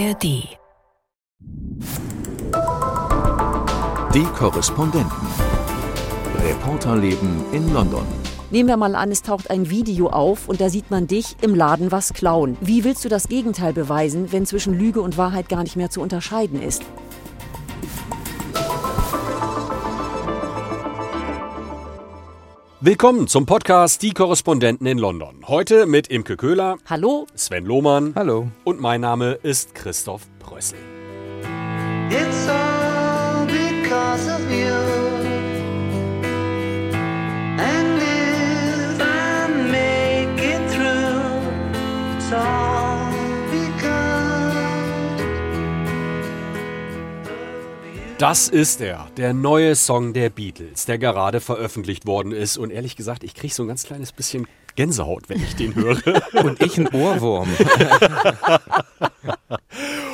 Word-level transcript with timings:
ARD. 0.00 0.22
Die 4.14 4.24
Korrespondenten. 4.34 5.10
Reporterleben 6.42 7.44
in 7.52 7.70
London. 7.74 8.06
Nehmen 8.50 8.70
wir 8.70 8.78
mal 8.78 8.94
an, 8.94 9.10
es 9.10 9.20
taucht 9.20 9.50
ein 9.50 9.68
Video 9.68 10.08
auf 10.08 10.48
und 10.48 10.62
da 10.62 10.70
sieht 10.70 10.90
man 10.90 11.06
dich 11.06 11.36
im 11.42 11.54
Laden 11.54 11.92
was 11.92 12.14
klauen. 12.14 12.56
Wie 12.62 12.82
willst 12.84 13.04
du 13.04 13.10
das 13.10 13.28
Gegenteil 13.28 13.74
beweisen, 13.74 14.32
wenn 14.32 14.46
zwischen 14.46 14.72
Lüge 14.72 15.02
und 15.02 15.18
Wahrheit 15.18 15.50
gar 15.50 15.64
nicht 15.64 15.76
mehr 15.76 15.90
zu 15.90 16.00
unterscheiden 16.00 16.62
ist? 16.62 16.82
Willkommen 22.82 23.28
zum 23.28 23.44
Podcast 23.44 24.00
Die 24.00 24.12
Korrespondenten 24.14 24.86
in 24.86 24.96
London. 24.96 25.44
Heute 25.46 25.84
mit 25.84 26.08
Imke 26.08 26.38
Köhler. 26.38 26.78
Hallo. 26.88 27.26
Sven 27.34 27.66
Lohmann. 27.66 28.14
Hallo. 28.14 28.48
Und 28.64 28.80
mein 28.80 29.02
Name 29.02 29.32
ist 29.42 29.74
Christoph 29.74 30.22
Brössel. 30.38 30.78
It's 32.08 32.48
all 32.48 33.44
because 33.44 34.32
of 34.32 34.40
you. 34.50 34.72
And 37.58 38.00
if 38.00 38.98
I 38.98 39.48
make 39.70 40.42
it 40.42 40.70
through, 40.70 41.42
it's 42.16 42.32
all 42.32 42.69
Das 48.20 48.48
ist 48.48 48.82
er, 48.82 49.08
der 49.16 49.32
neue 49.32 49.74
Song 49.74 50.12
der 50.12 50.28
Beatles, 50.28 50.84
der 50.84 50.98
gerade 50.98 51.40
veröffentlicht 51.40 52.04
worden 52.06 52.32
ist. 52.32 52.58
Und 52.58 52.70
ehrlich 52.70 52.94
gesagt, 52.94 53.24
ich 53.24 53.34
kriege 53.34 53.54
so 53.54 53.62
ein 53.62 53.68
ganz 53.68 53.84
kleines 53.84 54.12
bisschen 54.12 54.46
Gänsehaut, 54.76 55.30
wenn 55.30 55.42
ich 55.42 55.56
den 55.56 55.74
höre. 55.74 55.96
Und 56.44 56.60
ich 56.60 56.76
ein 56.76 56.88
Ohrwurm. 56.88 57.48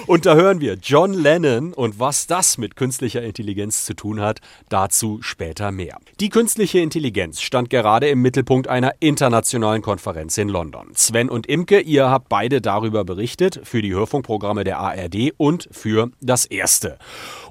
Und 0.07 0.25
da 0.25 0.37
hören 0.37 0.61
wir 0.61 0.75
John 0.81 1.15
Lennon 1.15 1.73
und 1.73 1.99
was 1.99 2.29
das 2.29 2.59
mit 2.59 2.77
künstlicher 2.77 3.23
Intelligenz 3.23 3.85
zu 3.85 3.93
tun 3.93 4.21
hat, 4.21 4.41
dazu 4.69 5.19
später 5.21 5.73
mehr. 5.73 5.99
Die 6.21 6.29
künstliche 6.29 6.79
Intelligenz 6.79 7.41
stand 7.41 7.71
gerade 7.71 8.09
im 8.09 8.23
Mittelpunkt 8.23 8.69
einer 8.69 8.95
internationalen 9.01 9.83
Konferenz 9.83 10.39
in 10.39 10.49
London. 10.49 10.93
Sven 10.95 11.29
und 11.29 11.49
Imke, 11.49 11.81
ihr 11.81 12.09
habt 12.09 12.29
beide 12.29 12.61
darüber 12.61 13.05
berichtet, 13.05 13.61
für 13.65 13.83
die 13.83 13.95
Hörfunkprogramme 13.95 14.63
der 14.63 14.79
ARD 14.79 15.33
und 15.39 15.69
für 15.73 16.13
das 16.21 16.47
Erste. 16.47 16.99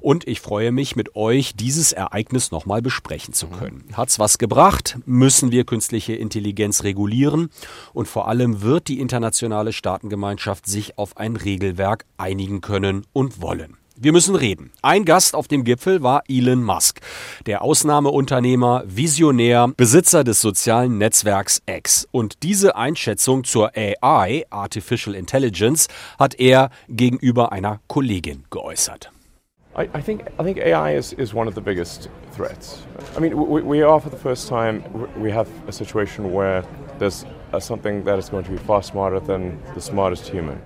Und 0.00 0.26
ich 0.26 0.40
freue 0.40 0.72
mich, 0.72 0.96
mit 0.96 1.14
euch 1.14 1.56
dieses 1.56 1.92
Ereignis 1.92 2.52
nochmal 2.52 2.80
besprechen 2.80 3.34
zu 3.34 3.48
können. 3.48 3.84
Hat's 3.92 4.18
was 4.18 4.38
gebracht? 4.38 4.98
Müssen 5.04 5.50
wir 5.50 5.64
künstliche 5.64 6.14
Intelligenz 6.14 6.84
regulieren? 6.84 7.50
Und 7.92 8.08
vor 8.08 8.28
allem 8.28 8.62
wird 8.62 8.88
die 8.88 9.00
internationale 9.00 9.74
Staatengemeinschaft 9.74 10.66
sich 10.66 10.96
auf 10.96 11.18
ein 11.18 11.36
Regelwerk 11.36 12.06
einigen 12.16 12.45
können 12.60 13.06
und 13.12 13.40
wollen. 13.40 13.76
Wir 13.98 14.12
müssen 14.12 14.34
reden. 14.34 14.72
Ein 14.82 15.06
Gast 15.06 15.34
auf 15.34 15.48
dem 15.48 15.64
Gipfel 15.64 16.02
war 16.02 16.22
Elon 16.28 16.62
Musk, 16.62 17.00
der 17.46 17.62
Ausnahmeunternehmer, 17.62 18.82
Visionär, 18.86 19.68
Besitzer 19.74 20.22
des 20.22 20.42
sozialen 20.42 20.98
Netzwerks 20.98 21.62
X. 21.64 22.06
Und 22.10 22.42
diese 22.42 22.76
Einschätzung 22.76 23.44
zur 23.44 23.70
AI, 23.74 24.44
Artificial 24.50 25.14
Intelligence, 25.14 25.88
hat 26.18 26.38
er 26.38 26.68
gegenüber 26.88 27.52
einer 27.52 27.80
Kollegin 27.86 28.44
geäußert. 28.50 29.10
I, 29.78 29.88
I 29.94 30.02
think 30.02 30.24
I 30.38 30.42
think 30.42 30.58
AI 30.58 30.96
is, 30.96 31.14
is 31.14 31.34
one 31.34 31.48
of 31.48 31.54
the 31.54 31.60
biggest 31.62 32.10
threats. 32.34 32.86
I 33.16 33.20
mean, 33.20 33.34
we, 33.34 33.62
we 33.62 33.82
are 33.82 34.00
for 34.00 34.10
the 34.10 34.18
first 34.18 34.48
time 34.48 34.82
we 35.18 35.32
have 35.32 35.48
a 35.68 35.72
situation 35.72 36.34
where 36.34 36.64
there's 36.98 37.24
something 37.60 38.04
that 38.04 38.18
is 38.18 38.30
going 38.30 38.44
to 38.44 38.50
be 38.50 38.58
far 38.58 38.82
smarter 38.82 39.20
than 39.20 39.58
the 39.74 39.80
smartest 39.80 40.28
human. 40.28 40.60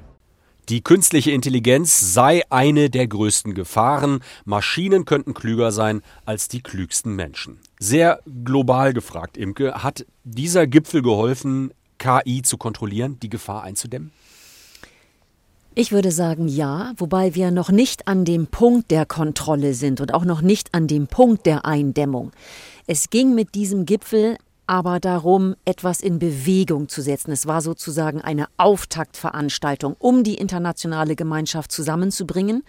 Die 0.70 0.82
künstliche 0.82 1.32
Intelligenz 1.32 2.14
sei 2.14 2.42
eine 2.48 2.90
der 2.90 3.08
größten 3.08 3.54
Gefahren. 3.54 4.20
Maschinen 4.44 5.04
könnten 5.04 5.34
klüger 5.34 5.72
sein 5.72 6.00
als 6.24 6.46
die 6.46 6.62
klügsten 6.62 7.17
Menschen. 7.17 7.58
Sehr 7.80 8.20
global 8.45 8.92
gefragt, 8.92 9.36
Imke, 9.36 9.83
hat 9.83 10.06
dieser 10.22 10.68
Gipfel 10.68 11.02
geholfen, 11.02 11.74
KI 11.98 12.42
zu 12.42 12.56
kontrollieren, 12.56 13.18
die 13.18 13.28
Gefahr 13.28 13.64
einzudämmen? 13.64 14.12
Ich 15.74 15.90
würde 15.90 16.12
sagen 16.12 16.46
ja, 16.46 16.92
wobei 16.96 17.34
wir 17.34 17.50
noch 17.50 17.72
nicht 17.72 18.06
an 18.06 18.24
dem 18.24 18.46
Punkt 18.46 18.92
der 18.92 19.06
Kontrolle 19.06 19.74
sind 19.74 20.00
und 20.00 20.14
auch 20.14 20.24
noch 20.24 20.40
nicht 20.40 20.72
an 20.72 20.86
dem 20.86 21.08
Punkt 21.08 21.46
der 21.46 21.64
Eindämmung. 21.64 22.30
Es 22.86 23.11
ging 23.11 23.34
mit 23.34 23.56
diesem 23.56 23.86
Gipfel 23.86 24.36
aber 24.70 25.01
darum, 25.01 25.57
etwas 25.64 26.01
in 26.01 26.20
Bewegung 26.20 26.89
zu 26.89 27.03
setzen. 27.03 27.33
Es 27.33 27.48
war 27.48 27.61
sozusagen 27.61 28.20
eine 28.20 28.47
Auftaktveranstaltung, 28.57 29.97
um 29.98 30.23
die 30.23 30.36
internationale 30.36 31.17
Gemeinschaft 31.17 31.73
zusammenzubringen 31.73 32.63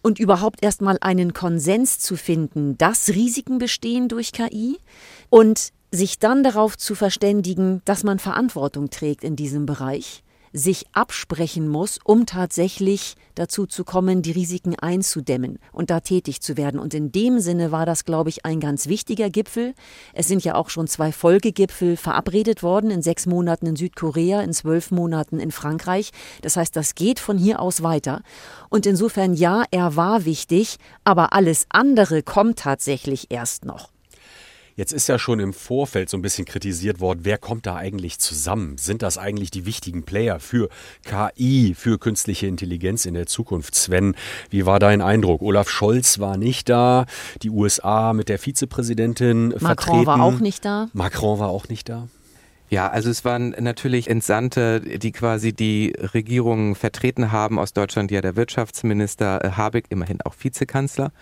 und 0.00 0.20
überhaupt 0.20 0.62
erstmal 0.62 0.96
einen 1.00 1.32
Konsens 1.32 1.98
zu 1.98 2.14
finden, 2.14 2.78
dass 2.78 3.08
Risiken 3.08 3.58
bestehen 3.58 4.06
durch 4.06 4.30
KI 4.30 4.78
und 5.28 5.72
sich 5.90 6.20
dann 6.20 6.44
darauf 6.44 6.78
zu 6.78 6.94
verständigen, 6.94 7.82
dass 7.84 8.04
man 8.04 8.20
Verantwortung 8.20 8.90
trägt 8.90 9.24
in 9.24 9.34
diesem 9.34 9.66
Bereich 9.66 10.23
sich 10.54 10.86
absprechen 10.92 11.68
muss, 11.68 11.98
um 12.04 12.26
tatsächlich 12.26 13.16
dazu 13.34 13.66
zu 13.66 13.82
kommen, 13.82 14.22
die 14.22 14.30
Risiken 14.30 14.78
einzudämmen 14.78 15.58
und 15.72 15.90
da 15.90 15.98
tätig 15.98 16.40
zu 16.40 16.56
werden. 16.56 16.78
Und 16.78 16.94
in 16.94 17.10
dem 17.10 17.40
Sinne 17.40 17.72
war 17.72 17.84
das, 17.86 18.04
glaube 18.04 18.30
ich, 18.30 18.46
ein 18.46 18.60
ganz 18.60 18.86
wichtiger 18.86 19.30
Gipfel. 19.30 19.74
Es 20.12 20.28
sind 20.28 20.44
ja 20.44 20.54
auch 20.54 20.70
schon 20.70 20.86
zwei 20.86 21.10
Folgegipfel 21.10 21.96
verabredet 21.96 22.62
worden, 22.62 22.92
in 22.92 23.02
sechs 23.02 23.26
Monaten 23.26 23.66
in 23.66 23.74
Südkorea, 23.74 24.42
in 24.42 24.52
zwölf 24.52 24.92
Monaten 24.92 25.40
in 25.40 25.50
Frankreich. 25.50 26.12
Das 26.42 26.56
heißt, 26.56 26.76
das 26.76 26.94
geht 26.94 27.18
von 27.18 27.36
hier 27.36 27.60
aus 27.60 27.82
weiter. 27.82 28.22
Und 28.70 28.86
insofern, 28.86 29.34
ja, 29.34 29.64
er 29.72 29.96
war 29.96 30.24
wichtig, 30.24 30.76
aber 31.02 31.32
alles 31.32 31.66
andere 31.68 32.22
kommt 32.22 32.60
tatsächlich 32.60 33.26
erst 33.30 33.64
noch. 33.64 33.93
Jetzt 34.76 34.92
ist 34.92 35.08
ja 35.08 35.20
schon 35.20 35.38
im 35.38 35.52
Vorfeld 35.52 36.10
so 36.10 36.16
ein 36.16 36.22
bisschen 36.22 36.46
kritisiert 36.46 36.98
worden, 36.98 37.20
wer 37.22 37.38
kommt 37.38 37.64
da 37.64 37.76
eigentlich 37.76 38.18
zusammen? 38.18 38.76
Sind 38.76 39.02
das 39.02 39.18
eigentlich 39.18 39.52
die 39.52 39.66
wichtigen 39.66 40.02
Player 40.02 40.40
für 40.40 40.68
KI, 41.04 41.74
für 41.76 41.98
künstliche 41.98 42.48
Intelligenz 42.48 43.06
in 43.06 43.14
der 43.14 43.26
Zukunft? 43.26 43.76
Sven, 43.76 44.16
wie 44.50 44.66
war 44.66 44.80
dein 44.80 45.00
Eindruck? 45.00 45.42
Olaf 45.42 45.68
Scholz 45.68 46.18
war 46.18 46.36
nicht 46.36 46.68
da, 46.68 47.06
die 47.42 47.50
USA 47.50 48.12
mit 48.12 48.28
der 48.28 48.40
Vizepräsidentin 48.40 49.48
Macron 49.48 49.60
vertreten. 49.60 50.06
war 50.06 50.22
auch 50.22 50.40
nicht 50.40 50.64
da. 50.64 50.88
Macron 50.92 51.38
war 51.38 51.50
auch 51.50 51.68
nicht 51.68 51.88
da. 51.88 52.08
Ja, 52.74 52.88
also 52.88 53.08
es 53.08 53.24
waren 53.24 53.50
natürlich 53.60 54.10
Entsandte, 54.10 54.80
die 54.80 55.12
quasi 55.12 55.52
die 55.52 55.94
Regierung 55.96 56.74
vertreten 56.74 57.30
haben. 57.30 57.60
Aus 57.60 57.72
Deutschland 57.72 58.10
ja 58.10 58.20
der 58.20 58.34
Wirtschaftsminister 58.34 59.44
äh, 59.44 59.50
Habeck, 59.52 59.84
immerhin 59.90 60.20
auch 60.22 60.34
Vizekanzler. 60.40 61.12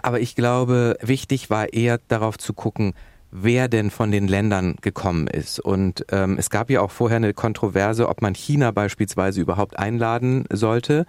Aber 0.00 0.20
ich 0.20 0.36
glaube, 0.36 0.96
wichtig 1.02 1.50
war 1.50 1.72
eher 1.72 1.98
darauf 2.06 2.38
zu 2.38 2.54
gucken, 2.54 2.94
wer 3.32 3.66
denn 3.68 3.90
von 3.90 4.10
den 4.10 4.28
Ländern 4.28 4.76
gekommen 4.82 5.26
ist. 5.26 5.58
Und 5.58 6.04
ähm, 6.12 6.36
es 6.38 6.50
gab 6.50 6.68
ja 6.68 6.82
auch 6.82 6.90
vorher 6.90 7.16
eine 7.16 7.32
Kontroverse, 7.32 8.08
ob 8.08 8.20
man 8.20 8.34
China 8.34 8.70
beispielsweise 8.70 9.40
überhaupt 9.40 9.78
einladen 9.78 10.44
sollte. 10.52 11.06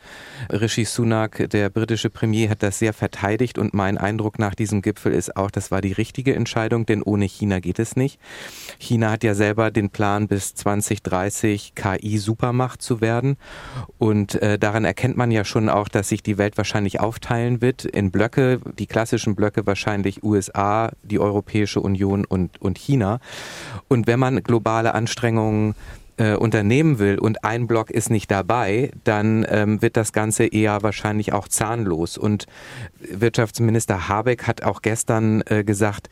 Rishi 0.49 0.85
Sunak, 0.85 1.49
der 1.49 1.69
britische 1.69 2.09
Premier, 2.09 2.49
hat 2.49 2.63
das 2.63 2.79
sehr 2.79 2.93
verteidigt 2.93 3.57
und 3.57 3.73
mein 3.73 3.97
Eindruck 3.97 4.39
nach 4.39 4.55
diesem 4.55 4.81
Gipfel 4.81 5.11
ist 5.11 5.35
auch, 5.35 5.51
das 5.51 5.69
war 5.69 5.81
die 5.81 5.91
richtige 5.91 6.33
Entscheidung, 6.33 6.85
denn 6.85 7.03
ohne 7.03 7.25
China 7.25 7.59
geht 7.59 7.77
es 7.77 7.97
nicht. 7.97 8.19
China 8.79 9.11
hat 9.11 9.23
ja 9.25 9.35
selber 9.35 9.69
den 9.69 9.89
Plan, 9.89 10.29
bis 10.29 10.55
2030 10.55 11.75
KI-Supermacht 11.75 12.81
zu 12.81 13.01
werden. 13.01 13.35
Und 13.97 14.41
äh, 14.41 14.57
daran 14.57 14.85
erkennt 14.85 15.17
man 15.17 15.29
ja 15.29 15.43
schon 15.43 15.67
auch, 15.67 15.89
dass 15.89 16.07
sich 16.07 16.23
die 16.23 16.37
Welt 16.37 16.57
wahrscheinlich 16.57 17.01
aufteilen 17.01 17.61
wird 17.61 17.83
in 17.83 18.11
Blöcke, 18.11 18.61
die 18.79 18.87
klassischen 18.87 19.35
Blöcke 19.35 19.65
wahrscheinlich 19.65 20.23
USA, 20.23 20.91
die 21.03 21.19
Europäische 21.19 21.81
Union 21.81 22.12
und, 22.13 22.61
und 22.61 22.77
China. 22.77 23.19
Und 23.87 24.07
wenn 24.07 24.19
man 24.19 24.43
globale 24.43 24.93
Anstrengungen 24.93 25.75
äh, 26.17 26.35
unternehmen 26.35 26.99
will 26.99 27.17
und 27.17 27.43
ein 27.43 27.67
Block 27.67 27.89
ist 27.89 28.09
nicht 28.09 28.29
dabei, 28.29 28.91
dann 29.03 29.45
ähm, 29.49 29.81
wird 29.81 29.97
das 29.97 30.13
Ganze 30.13 30.45
eher 30.45 30.83
wahrscheinlich 30.83 31.33
auch 31.33 31.47
zahnlos. 31.47 32.17
Und 32.17 32.45
Wirtschaftsminister 32.99 34.07
Habeck 34.07 34.47
hat 34.47 34.63
auch 34.63 34.81
gestern 34.81 35.41
äh, 35.47 35.63
gesagt, 35.63 36.09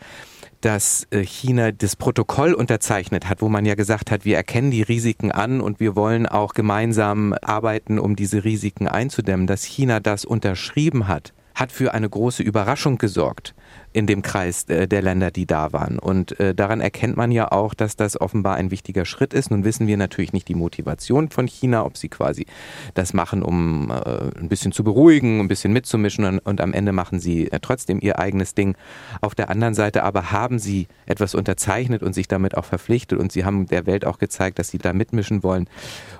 dass 0.61 1.07
äh, 1.09 1.23
China 1.23 1.71
das 1.71 1.95
Protokoll 1.95 2.53
unterzeichnet 2.53 3.27
hat, 3.27 3.41
wo 3.41 3.49
man 3.49 3.65
ja 3.65 3.75
gesagt 3.75 4.11
hat, 4.11 4.25
wir 4.25 4.35
erkennen 4.37 4.71
die 4.71 4.83
Risiken 4.83 5.31
an 5.31 5.59
und 5.59 5.79
wir 5.79 5.95
wollen 5.95 6.27
auch 6.27 6.53
gemeinsam 6.53 7.35
arbeiten, 7.41 7.99
um 7.99 8.15
diese 8.15 8.43
Risiken 8.43 8.87
einzudämmen, 8.87 9.47
dass 9.47 9.63
China 9.63 9.99
das 9.99 10.23
unterschrieben 10.25 11.07
hat 11.07 11.33
hat 11.55 11.71
für 11.71 11.93
eine 11.93 12.09
große 12.09 12.43
Überraschung 12.43 12.97
gesorgt 12.97 13.53
in 13.93 14.07
dem 14.07 14.21
Kreis 14.21 14.63
äh, 14.65 14.87
der 14.87 15.01
Länder, 15.01 15.31
die 15.31 15.45
da 15.45 15.73
waren. 15.73 15.99
Und 15.99 16.39
äh, 16.39 16.55
daran 16.55 16.81
erkennt 16.81 17.17
man 17.17 17.31
ja 17.31 17.51
auch, 17.51 17.73
dass 17.73 17.95
das 17.95 18.19
offenbar 18.19 18.55
ein 18.55 18.71
wichtiger 18.71 19.05
Schritt 19.05 19.33
ist. 19.33 19.51
Nun 19.51 19.65
wissen 19.65 19.87
wir 19.87 19.97
natürlich 19.97 20.33
nicht 20.33 20.47
die 20.47 20.55
Motivation 20.55 21.29
von 21.29 21.47
China, 21.47 21.85
ob 21.85 21.97
sie 21.97 22.09
quasi 22.09 22.45
das 22.93 23.13
machen, 23.13 23.43
um 23.43 23.91
äh, 23.91 24.39
ein 24.39 24.47
bisschen 24.47 24.71
zu 24.71 24.83
beruhigen, 24.83 25.39
ein 25.39 25.47
bisschen 25.47 25.73
mitzumischen 25.73 26.39
und, 26.39 26.61
am 26.61 26.73
Ende 26.73 26.91
machen 26.91 27.19
sie 27.19 27.49
trotzdem 27.61 27.99
ihr 28.01 28.19
eigenes 28.19 28.53
Ding. 28.53 28.75
Auf 29.19 29.35
der 29.35 29.49
anderen 29.49 29.73
Seite 29.73 30.03
aber 30.03 30.31
haben 30.31 30.59
sie 30.59 30.87
etwas 31.05 31.33
unterzeichnet 31.33 32.03
und 32.03 32.13
sich 32.13 32.27
damit 32.27 32.55
auch 32.55 32.65
verpflichtet 32.65 33.19
und 33.19 33.31
sie 33.31 33.45
haben 33.45 33.65
der 33.65 33.87
Welt 33.87 34.05
auch 34.05 34.19
gezeigt, 34.19 34.59
dass 34.59 34.69
sie 34.69 34.77
da 34.77 34.93
mitmischen 34.93 35.43
wollen. 35.43 35.67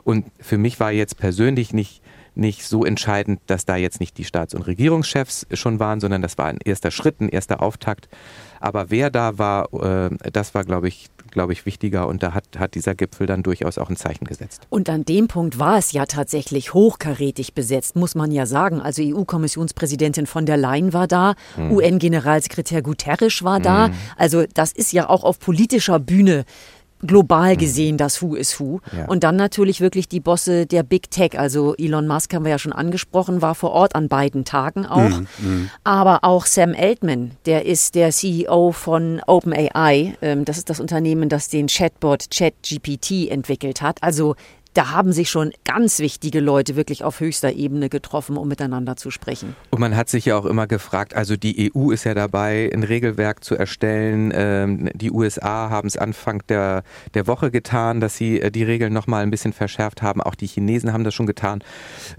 Und 0.04 0.26
für 0.40 0.58
mich 0.58 0.80
war 0.80 0.92
jetzt 0.92 1.18
persönlich 1.18 1.74
nicht 1.74 2.02
nicht 2.36 2.66
so 2.66 2.86
entscheidend, 2.86 3.42
dass 3.48 3.66
da 3.66 3.76
jetzt 3.76 4.00
nicht 4.00 4.18
die 4.18 4.24
Staats- 4.24 4.54
und 4.54 4.62
Regierungschefs 4.62 5.48
schon 5.54 5.80
waren, 5.80 6.00
sondern 6.00 6.22
das 6.22 6.38
war 6.38 6.46
ein 6.46 6.60
erster 6.64 6.92
Schritt, 6.92 7.20
ein 7.20 7.30
erster 7.30 7.62
Auftakt. 7.62 8.08
Aber 8.60 8.90
wer 8.90 9.10
da 9.10 9.38
war, 9.38 9.74
äh, 9.74 10.10
das 10.32 10.54
war, 10.54 10.64
glaube 10.64 10.88
ich, 10.88 11.10
glaube 11.32 11.54
ich, 11.54 11.66
wichtiger 11.66 12.08
und 12.08 12.24
da 12.24 12.34
hat, 12.34 12.46
hat 12.58 12.76
dieser 12.76 12.94
Gipfel 12.94 13.26
dann 13.26 13.42
durchaus 13.42 13.78
auch 13.78 13.90
ein 13.90 13.96
Zeichen 13.96 14.26
gesetzt. 14.26 14.68
Und 14.70 14.90
an 14.90 15.06
dem 15.06 15.28
Punkt 15.28 15.60
war 15.60 15.78
es 15.78 15.94
ja 15.94 16.06
tatsächlich 16.06 16.74
hochkarätig 16.74 17.54
besetzt, 17.54 17.96
muss 17.96 18.16
man 18.16 18.32
ja 18.32 18.46
sagen. 18.46 18.82
Also 18.82 19.02
EU-Kommissionspräsidentin 19.02 20.26
von 20.26 20.46
der 20.46 20.58
Leyen 20.58 20.94
war 20.94 21.08
da, 21.08 21.36
Hm. 21.56 21.72
UN-Generalsekretär 21.72 22.82
Guterres 22.82 23.44
war 23.44 23.60
da. 23.60 23.90
Also 24.18 24.44
das 24.54 24.72
ist 24.72 24.92
ja 24.92 25.10
auch 25.10 25.24
auf 25.24 25.40
politischer 25.40 26.00
Bühne 26.00 26.46
global 27.06 27.58
gesehen 27.58 27.98
das 27.98 28.22
Who 28.22 28.36
is 28.36 28.60
Who. 28.60 28.80
Ja. 28.96 29.06
Und 29.06 29.24
dann 29.24 29.36
natürlich 29.36 29.82
wirklich 29.82 30.08
die 30.08 30.20
Bosse 30.20 30.66
der 30.66 30.84
Big 30.84 31.12
Tech. 31.12 31.38
Also 31.38 31.76
Elon 31.76 32.08
Musk 32.08 32.34
haben 32.34 32.46
wir 32.46 32.52
ja 32.52 32.60
schon 32.60 32.74
angesprochen, 32.74 33.42
war 33.42 33.56
vor 33.56 33.72
Ort 33.72 33.96
an 33.96 34.08
beiden 34.08 34.46
Tagen 34.46 34.86
auch. 34.86 35.22
Aber 35.84 36.24
auch 36.24 36.46
Sam 36.46 36.76
Altman, 36.78 37.32
der 37.46 37.66
ist 37.66 37.96
der 37.96 38.12
CEO 38.12 38.72
von 38.72 39.22
OpenAI. 39.26 40.16
Ähm, 40.22 40.46
das 40.46 40.58
ist 40.58 40.70
das 40.70 40.80
Unternehmen, 40.80 41.30
das 41.30 41.50
den 41.50 41.68
Chatbot 41.68 42.26
ChatGPT 42.32 43.30
entwickelt 43.30 43.82
hat. 43.82 44.02
Also 44.02 44.36
da 44.74 44.92
haben 44.92 45.12
sich 45.12 45.30
schon 45.30 45.52
ganz 45.66 46.00
wichtige 46.00 46.40
Leute 46.40 46.76
wirklich 46.76 47.04
auf 47.04 47.20
höchster 47.20 47.52
Ebene 47.52 47.90
getroffen, 47.90 48.38
um 48.38 48.48
miteinander 48.48 48.96
zu 48.96 49.12
sprechen. 49.12 49.56
Und 49.70 49.80
man 49.80 49.96
hat 49.96 50.10
sich 50.10 50.26
ja 50.26 50.38
auch 50.38 50.46
immer 50.46 50.68
gefragt, 50.68 51.14
also 51.14 51.36
die 51.36 51.72
EU 51.76 51.92
ist 51.92 52.06
ja 52.06 52.14
dabei, 52.14 52.70
ein 52.74 52.84
Regelwerk 52.84 53.44
zu 53.44 53.56
erstellen. 53.56 54.32
Ähm, 54.34 54.90
die 54.94 55.12
USA 55.12 55.70
haben 55.70 55.88
es 55.88 55.98
Anfang 55.98 56.42
der, 56.48 56.84
der 57.14 57.28
Woche 57.28 57.52
getan, 57.52 58.00
dass 58.00 58.16
sie 58.16 58.40
äh, 58.40 58.52
die 58.52 58.64
Regeln 58.64 58.94
nochmal 58.94 59.24
ein 59.24 59.32
bisschen 59.32 59.54
verschärft 59.54 60.02
haben. 60.02 60.22
Auch 60.22 60.36
die 60.36 60.48
Chinesen 60.48 60.94
haben 60.94 61.04
das 61.04 61.14
schon 61.14 61.28
getan. 61.28 61.64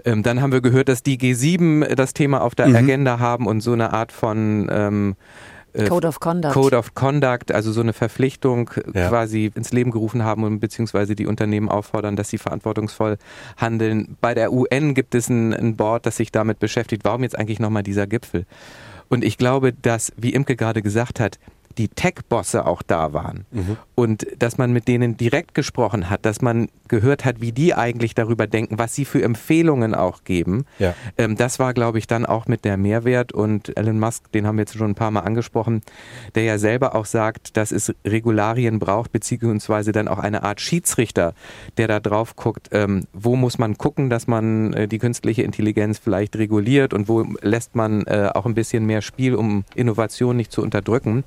Ähm, 0.05 0.21
dann 0.21 0.41
haben 0.41 0.51
wir 0.51 0.61
gehört, 0.61 0.89
dass 0.89 1.01
die 1.01 1.17
G7 1.17 1.95
das 1.95 2.13
Thema 2.13 2.41
auf 2.41 2.55
der 2.55 2.67
Agenda 2.67 3.19
haben 3.19 3.47
und 3.47 3.61
so 3.61 3.73
eine 3.73 3.93
Art 3.93 4.11
von 4.11 4.69
ähm, 4.71 5.15
äh, 5.73 5.87
Code 5.87 6.07
of 6.07 6.19
Conduct. 6.19 6.53
Code 6.53 6.77
of 6.77 6.93
Conduct, 6.93 7.51
also 7.51 7.71
so 7.71 7.81
eine 7.81 7.93
Verpflichtung 7.93 8.69
Ja. 8.93 9.09
quasi 9.09 9.51
ins 9.55 9.71
Leben 9.71 9.91
gerufen 9.91 10.23
haben 10.23 10.43
und 10.43 10.59
beziehungsweise 10.59 11.15
die 11.15 11.25
Unternehmen 11.27 11.69
auffordern, 11.69 12.15
dass 12.15 12.29
sie 12.29 12.37
verantwortungsvoll 12.37 13.17
handeln. 13.57 14.17
Bei 14.21 14.33
der 14.33 14.51
UN 14.53 14.93
gibt 14.93 15.15
es 15.15 15.29
ein, 15.29 15.53
ein 15.53 15.75
Board, 15.75 16.05
das 16.05 16.17
sich 16.17 16.31
damit 16.31 16.59
beschäftigt. 16.59 17.03
Warum 17.05 17.23
jetzt 17.23 17.37
eigentlich 17.37 17.59
nochmal 17.59 17.83
dieser 17.83 18.07
Gipfel? 18.07 18.45
Und 19.09 19.23
ich 19.23 19.37
glaube, 19.37 19.73
dass, 19.73 20.11
wie 20.17 20.33
Imke 20.33 20.55
gerade 20.55 20.81
gesagt 20.81 21.19
hat, 21.19 21.37
die 21.77 21.87
Tech-Bosse 21.87 22.65
auch 22.65 22.81
da 22.81 23.13
waren 23.13 23.45
und 23.95 24.27
dass 24.39 24.57
man 24.57 24.73
mit 24.73 24.87
denen 24.87 25.17
direkt 25.17 25.53
gesprochen 25.53 26.09
hat, 26.09 26.25
dass 26.25 26.41
man 26.41 26.69
gehört 26.87 27.25
hat, 27.25 27.41
wie 27.41 27.51
die 27.51 27.73
eigentlich 27.73 28.15
darüber 28.15 28.47
denken, 28.47 28.77
was 28.77 28.95
sie 28.95 29.05
für 29.05 29.23
Empfehlungen 29.23 29.95
auch 29.95 30.23
geben. 30.23 30.65
Ja. 30.79 30.93
Ähm, 31.17 31.35
das 31.35 31.59
war, 31.59 31.73
glaube 31.73 31.99
ich, 31.99 32.07
dann 32.07 32.25
auch 32.25 32.47
mit 32.47 32.65
der 32.65 32.77
Mehrwert. 32.77 33.31
Und 33.31 33.75
Elon 33.77 33.99
Musk, 33.99 34.31
den 34.31 34.45
haben 34.45 34.57
wir 34.57 34.61
jetzt 34.61 34.77
schon 34.77 34.91
ein 34.91 34.95
paar 34.95 35.11
Mal 35.11 35.21
angesprochen, 35.21 35.81
der 36.35 36.43
ja 36.43 36.57
selber 36.57 36.95
auch 36.95 37.05
sagt, 37.05 37.57
dass 37.57 37.71
es 37.71 37.93
Regularien 38.05 38.79
braucht, 38.79 39.11
beziehungsweise 39.11 39.91
dann 39.91 40.07
auch 40.07 40.19
eine 40.19 40.43
Art 40.43 40.61
Schiedsrichter, 40.61 41.33
der 41.77 41.87
da 41.87 41.99
drauf 41.99 42.35
guckt, 42.35 42.69
ähm, 42.71 43.05
wo 43.13 43.35
muss 43.35 43.57
man 43.57 43.77
gucken, 43.77 44.09
dass 44.09 44.27
man 44.27 44.73
äh, 44.73 44.87
die 44.87 44.99
künstliche 44.99 45.43
Intelligenz 45.43 45.99
vielleicht 45.99 46.35
reguliert 46.35 46.93
und 46.93 47.07
wo 47.07 47.25
lässt 47.41 47.75
man 47.75 48.05
äh, 48.05 48.29
auch 48.33 48.45
ein 48.45 48.53
bisschen 48.53 48.85
mehr 48.85 49.01
Spiel, 49.01 49.35
um 49.35 49.65
Innovation 49.75 50.35
nicht 50.35 50.51
zu 50.51 50.61
unterdrücken. 50.61 51.23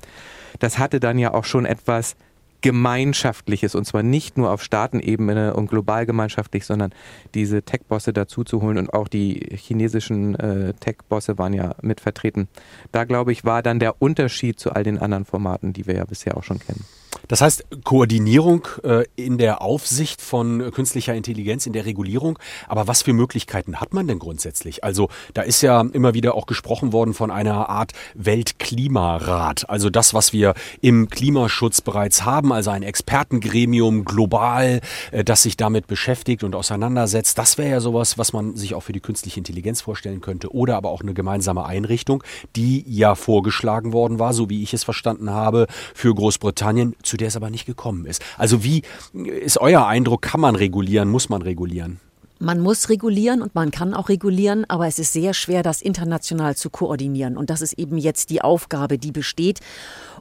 Das 0.59 0.77
hatte 0.77 0.99
dann 0.99 1.17
ja 1.17 1.33
auch 1.33 1.45
schon 1.45 1.65
etwas 1.65 2.15
Gemeinschaftliches 2.61 3.75
und 3.75 3.85
zwar 3.85 4.03
nicht 4.03 4.37
nur 4.37 4.51
auf 4.51 4.63
Staatenebene 4.63 5.53
und 5.53 5.69
global 5.69 6.05
gemeinschaftlich, 6.05 6.65
sondern 6.65 6.91
diese 7.33 7.63
Tech-Bosse 7.63 8.13
dazu 8.13 8.43
zu 8.43 8.61
holen 8.61 8.77
und 8.77 8.93
auch 8.93 9.07
die 9.07 9.55
chinesischen 9.55 10.35
äh, 10.35 10.73
Tech-Bosse 10.73 11.37
waren 11.37 11.53
ja 11.53 11.75
mit 11.81 12.01
vertreten. 12.01 12.47
Da 12.91 13.03
glaube 13.03 13.31
ich, 13.31 13.45
war 13.45 13.61
dann 13.61 13.79
der 13.79 14.01
Unterschied 14.01 14.59
zu 14.59 14.71
all 14.71 14.83
den 14.83 14.97
anderen 14.97 15.25
Formaten, 15.25 15.73
die 15.73 15.87
wir 15.87 15.95
ja 15.95 16.05
bisher 16.05 16.37
auch 16.37 16.43
schon 16.43 16.59
kennen. 16.59 16.83
Das 17.27 17.41
heißt, 17.41 17.65
Koordinierung 17.83 18.67
äh, 18.83 19.03
in 19.15 19.37
der 19.37 19.61
Aufsicht 19.61 20.21
von 20.21 20.71
künstlicher 20.71 21.13
Intelligenz, 21.13 21.65
in 21.65 21.73
der 21.73 21.85
Regulierung. 21.85 22.39
Aber 22.67 22.87
was 22.87 23.01
für 23.01 23.13
Möglichkeiten 23.13 23.81
hat 23.81 23.93
man 23.93 24.07
denn 24.07 24.19
grundsätzlich? 24.19 24.83
Also 24.83 25.09
da 25.33 25.41
ist 25.41 25.61
ja 25.61 25.81
immer 25.81 26.13
wieder 26.13 26.35
auch 26.35 26.45
gesprochen 26.45 26.93
worden 26.93 27.13
von 27.13 27.31
einer 27.31 27.69
Art 27.69 27.91
Weltklimarat. 28.13 29.69
Also 29.69 29.89
das, 29.89 30.13
was 30.13 30.31
wir 30.31 30.53
im 30.81 31.09
Klimaschutz 31.09 31.81
bereits 31.81 32.23
haben, 32.23 32.46
also 32.51 32.71
ein 32.71 32.83
Expertengremium 32.83 34.05
global, 34.05 34.81
äh, 35.11 35.23
das 35.23 35.43
sich 35.43 35.57
damit 35.57 35.87
beschäftigt 35.87 36.43
und 36.43 36.55
auseinandersetzt. 36.55 37.37
Das 37.37 37.57
wäre 37.57 37.69
ja 37.69 37.79
sowas, 37.79 38.17
was 38.17 38.33
man 38.33 38.55
sich 38.55 38.73
auch 38.73 38.81
für 38.81 38.93
die 38.93 38.99
künstliche 38.99 39.39
Intelligenz 39.39 39.81
vorstellen 39.81 40.21
könnte. 40.21 40.53
Oder 40.53 40.77
aber 40.77 40.89
auch 40.89 41.01
eine 41.01 41.13
gemeinsame 41.13 41.65
Einrichtung, 41.65 42.23
die 42.55 42.83
ja 42.87 43.15
vorgeschlagen 43.15 43.93
worden 43.93 44.19
war, 44.19 44.33
so 44.33 44.49
wie 44.49 44.63
ich 44.63 44.73
es 44.73 44.83
verstanden 44.83 45.29
habe, 45.29 45.67
für 45.93 46.13
Großbritannien, 46.13 46.95
zu 47.03 47.17
der 47.17 47.27
es 47.27 47.35
aber 47.35 47.49
nicht 47.49 47.65
gekommen 47.65 48.05
ist. 48.05 48.23
Also 48.37 48.63
wie 48.63 48.83
ist 49.13 49.57
euer 49.57 49.85
Eindruck, 49.85 50.21
kann 50.21 50.41
man 50.41 50.55
regulieren, 50.55 51.09
muss 51.09 51.29
man 51.29 51.41
regulieren? 51.41 51.99
Man 52.39 52.59
muss 52.59 52.89
regulieren 52.89 53.41
und 53.41 53.55
man 53.55 53.71
kann 53.71 53.93
auch 53.93 54.09
regulieren, 54.09 54.65
aber 54.67 54.87
es 54.87 54.99
ist 54.99 55.13
sehr 55.13 55.33
schwer, 55.33 55.63
das 55.63 55.81
international 55.81 56.55
zu 56.55 56.69
koordinieren. 56.69 57.35
Und 57.35 57.49
das 57.49 57.61
ist 57.61 57.73
eben 57.73 57.97
jetzt 57.97 58.29
die 58.29 58.41
Aufgabe, 58.41 58.97
die 58.97 59.11
besteht. 59.11 59.59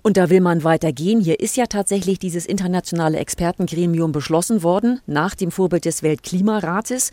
Und 0.03 0.17
da 0.17 0.31
will 0.31 0.41
man 0.41 0.65
weitergehen. 0.65 1.21
Hier 1.21 1.41
ist 1.41 1.57
ja 1.57 1.67
tatsächlich 1.67 2.19
dieses 2.19 2.47
internationale 2.47 3.19
Expertengremium 3.19 4.13
beschlossen 4.13 4.63
worden, 4.63 5.01
nach 5.07 5.35
dem 5.35 5.51
Vorbild 5.51 5.85
des 5.85 6.03
Weltklimarates. 6.03 7.11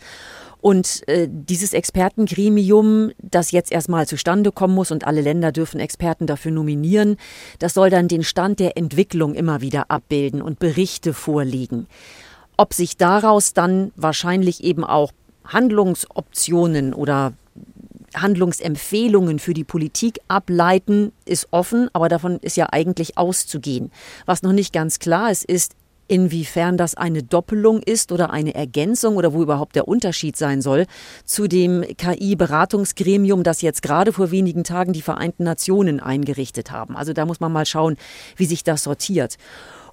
Und 0.64 1.06
äh, 1.08 1.28
dieses 1.30 1.74
Expertengremium, 1.74 3.12
das 3.18 3.50
jetzt 3.50 3.70
erstmal 3.70 4.06
zustande 4.06 4.50
kommen 4.50 4.74
muss 4.74 4.90
und 4.90 5.06
alle 5.06 5.20
Länder 5.20 5.52
dürfen 5.52 5.78
Experten 5.78 6.26
dafür 6.26 6.52
nominieren, 6.52 7.18
das 7.58 7.74
soll 7.74 7.90
dann 7.90 8.08
den 8.08 8.22
Stand 8.22 8.60
der 8.60 8.78
Entwicklung 8.78 9.34
immer 9.34 9.60
wieder 9.60 9.90
abbilden 9.90 10.40
und 10.40 10.58
Berichte 10.60 11.12
vorlegen. 11.12 11.86
Ob 12.56 12.74
sich 12.74 12.96
daraus 12.96 13.52
dann 13.52 13.92
wahrscheinlich 13.96 14.62
eben 14.62 14.84
auch 14.84 15.12
Handlungsoptionen 15.44 16.94
oder 16.94 17.32
Handlungsempfehlungen 18.14 19.38
für 19.38 19.54
die 19.54 19.64
Politik 19.64 20.20
ableiten, 20.28 21.12
ist 21.24 21.48
offen, 21.50 21.88
aber 21.92 22.08
davon 22.08 22.38
ist 22.38 22.56
ja 22.56 22.68
eigentlich 22.70 23.18
auszugehen. 23.18 23.90
Was 24.24 24.42
noch 24.42 24.52
nicht 24.52 24.72
ganz 24.72 24.98
klar 25.00 25.30
ist, 25.30 25.44
ist, 25.44 25.74
inwiefern 26.06 26.76
das 26.76 26.94
eine 26.94 27.22
Doppelung 27.22 27.80
ist 27.82 28.12
oder 28.12 28.30
eine 28.30 28.54
Ergänzung 28.54 29.16
oder 29.16 29.32
wo 29.32 29.42
überhaupt 29.42 29.74
der 29.74 29.88
Unterschied 29.88 30.36
sein 30.36 30.60
soll 30.60 30.86
zu 31.24 31.48
dem 31.48 31.82
KI-Beratungsgremium, 31.82 33.42
das 33.42 33.62
jetzt 33.62 33.82
gerade 33.82 34.12
vor 34.12 34.30
wenigen 34.30 34.64
Tagen 34.64 34.92
die 34.92 35.02
Vereinten 35.02 35.44
Nationen 35.44 36.00
eingerichtet 36.00 36.70
haben. 36.70 36.96
Also 36.96 37.14
da 37.14 37.24
muss 37.24 37.40
man 37.40 37.52
mal 37.52 37.66
schauen, 37.66 37.96
wie 38.36 38.46
sich 38.46 38.64
das 38.64 38.82
sortiert. 38.82 39.36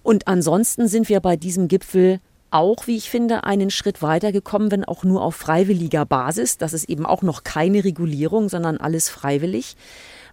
Und 0.03 0.27
ansonsten 0.27 0.87
sind 0.87 1.09
wir 1.09 1.21
bei 1.21 1.37
diesem 1.37 1.67
Gipfel 1.67 2.19
auch, 2.51 2.87
wie 2.87 2.97
ich 2.97 3.09
finde, 3.09 3.43
einen 3.43 3.69
Schritt 3.69 4.01
weitergekommen, 4.01 4.71
wenn 4.71 4.85
auch 4.85 5.03
nur 5.03 5.23
auf 5.23 5.35
freiwilliger 5.35 6.05
Basis. 6.05 6.57
Das 6.57 6.73
ist 6.73 6.89
eben 6.89 7.05
auch 7.05 7.21
noch 7.21 7.43
keine 7.43 7.83
Regulierung, 7.83 8.49
sondern 8.49 8.77
alles 8.77 9.09
freiwillig. 9.09 9.75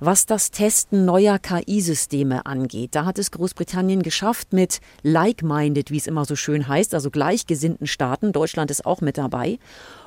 Was 0.00 0.26
das 0.26 0.50
Testen 0.50 1.04
neuer 1.04 1.38
KI-Systeme 1.38 2.46
angeht, 2.46 2.94
da 2.94 3.04
hat 3.04 3.18
es 3.18 3.30
Großbritannien 3.32 4.02
geschafft, 4.02 4.52
mit 4.52 4.80
like-minded, 5.02 5.90
wie 5.90 5.96
es 5.96 6.06
immer 6.06 6.24
so 6.24 6.36
schön 6.36 6.68
heißt, 6.68 6.94
also 6.94 7.10
gleichgesinnten 7.10 7.86
Staaten, 7.86 8.32
Deutschland 8.32 8.70
ist 8.70 8.86
auch 8.86 9.00
mit 9.00 9.18
dabei, 9.18 9.58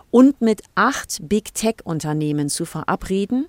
und 0.09 0.41
mit 0.41 0.61
acht 0.75 1.19
Big 1.27 1.53
Tech-Unternehmen 1.53 2.49
zu 2.49 2.65
verabreden, 2.65 3.47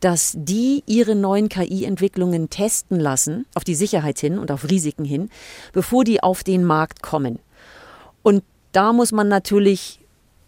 dass 0.00 0.34
die 0.36 0.82
ihre 0.86 1.14
neuen 1.14 1.48
KI-Entwicklungen 1.48 2.50
testen 2.50 3.00
lassen, 3.00 3.46
auf 3.54 3.64
die 3.64 3.74
Sicherheit 3.74 4.18
hin 4.18 4.38
und 4.38 4.50
auf 4.50 4.68
Risiken 4.70 5.04
hin, 5.04 5.30
bevor 5.72 6.04
die 6.04 6.22
auf 6.22 6.44
den 6.44 6.64
Markt 6.64 7.02
kommen. 7.02 7.38
Und 8.28 8.44
da 8.72 8.92
muss 8.92 9.10
man 9.10 9.28
natürlich 9.28 10.00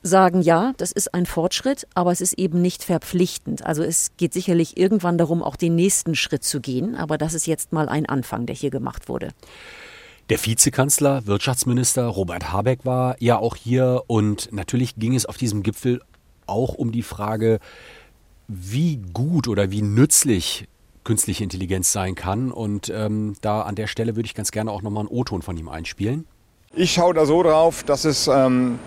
sagen, 0.03 0.43
ja, 0.43 0.75
das 0.77 0.93
ist 0.93 1.15
ein 1.15 1.25
Fortschritt, 1.25 1.87
aber 1.95 2.13
es 2.13 2.21
ist 2.21 2.35
eben 2.35 2.61
nicht 2.61 2.85
verpflichtend. 2.85 3.65
Also 3.65 3.83
es 3.83 4.11
geht 4.19 4.35
sicherlich 4.35 4.77
irgendwann 4.77 5.17
darum, 5.17 5.43
auch 5.43 5.57
den 5.57 5.77
nächsten 5.77 6.15
Schritt 6.15 6.45
zu 6.45 6.61
gehen, 6.61 6.95
aber 6.95 7.17
das 7.17 7.33
ist 7.33 7.47
jetzt 7.47 7.73
mal 7.73 7.89
ein 7.89 8.05
Anfang, 8.05 8.45
der 8.45 8.55
hier 8.55 8.69
gemacht 8.69 9.09
wurde. 9.09 9.31
Der 10.29 10.45
Vizekanzler, 10.45 11.27
Wirtschaftsminister 11.27 12.05
Robert 12.05 12.53
Habeck 12.53 12.85
war 12.85 13.17
ja 13.19 13.39
auch 13.39 13.57
hier 13.57 14.03
und 14.09 14.53
natürlich 14.53 14.97
ging 14.97 15.15
es 15.15 15.25
auf 15.25 15.39
diesem 15.39 15.63
Gipfel 15.63 16.03
auch 16.47 16.75
um 16.75 16.93
die 16.93 17.03
Frage, 17.03 17.61
wie 18.47 18.99
gut 19.15 19.49
oder 19.49 19.71
wie 19.71 19.81
nützlich 19.81 20.69
künstliche 21.03 21.45
Intelligenz 21.45 21.93
sein 21.93 22.15
kann. 22.15 22.53
Und 22.53 22.93
ähm, 22.95 23.37
da 23.41 23.63
an 23.63 23.75
der 23.75 23.87
Stelle 23.87 24.17
würde 24.17 24.27
ich 24.27 24.35
ganz 24.35 24.51
gerne 24.51 24.71
auch 24.71 24.83
nochmal 24.83 25.07
einen 25.07 25.09
O-Ton 25.09 25.41
von 25.41 25.57
ihm 25.57 25.71
einspielen. 25.71 26.27
Ich 26.77 26.93
schaue 26.93 27.15
da 27.15 27.27
so 27.27 27.43
drauf, 27.43 27.83
dass 27.83 28.05
es 28.05 28.29
ähm, 28.29 28.79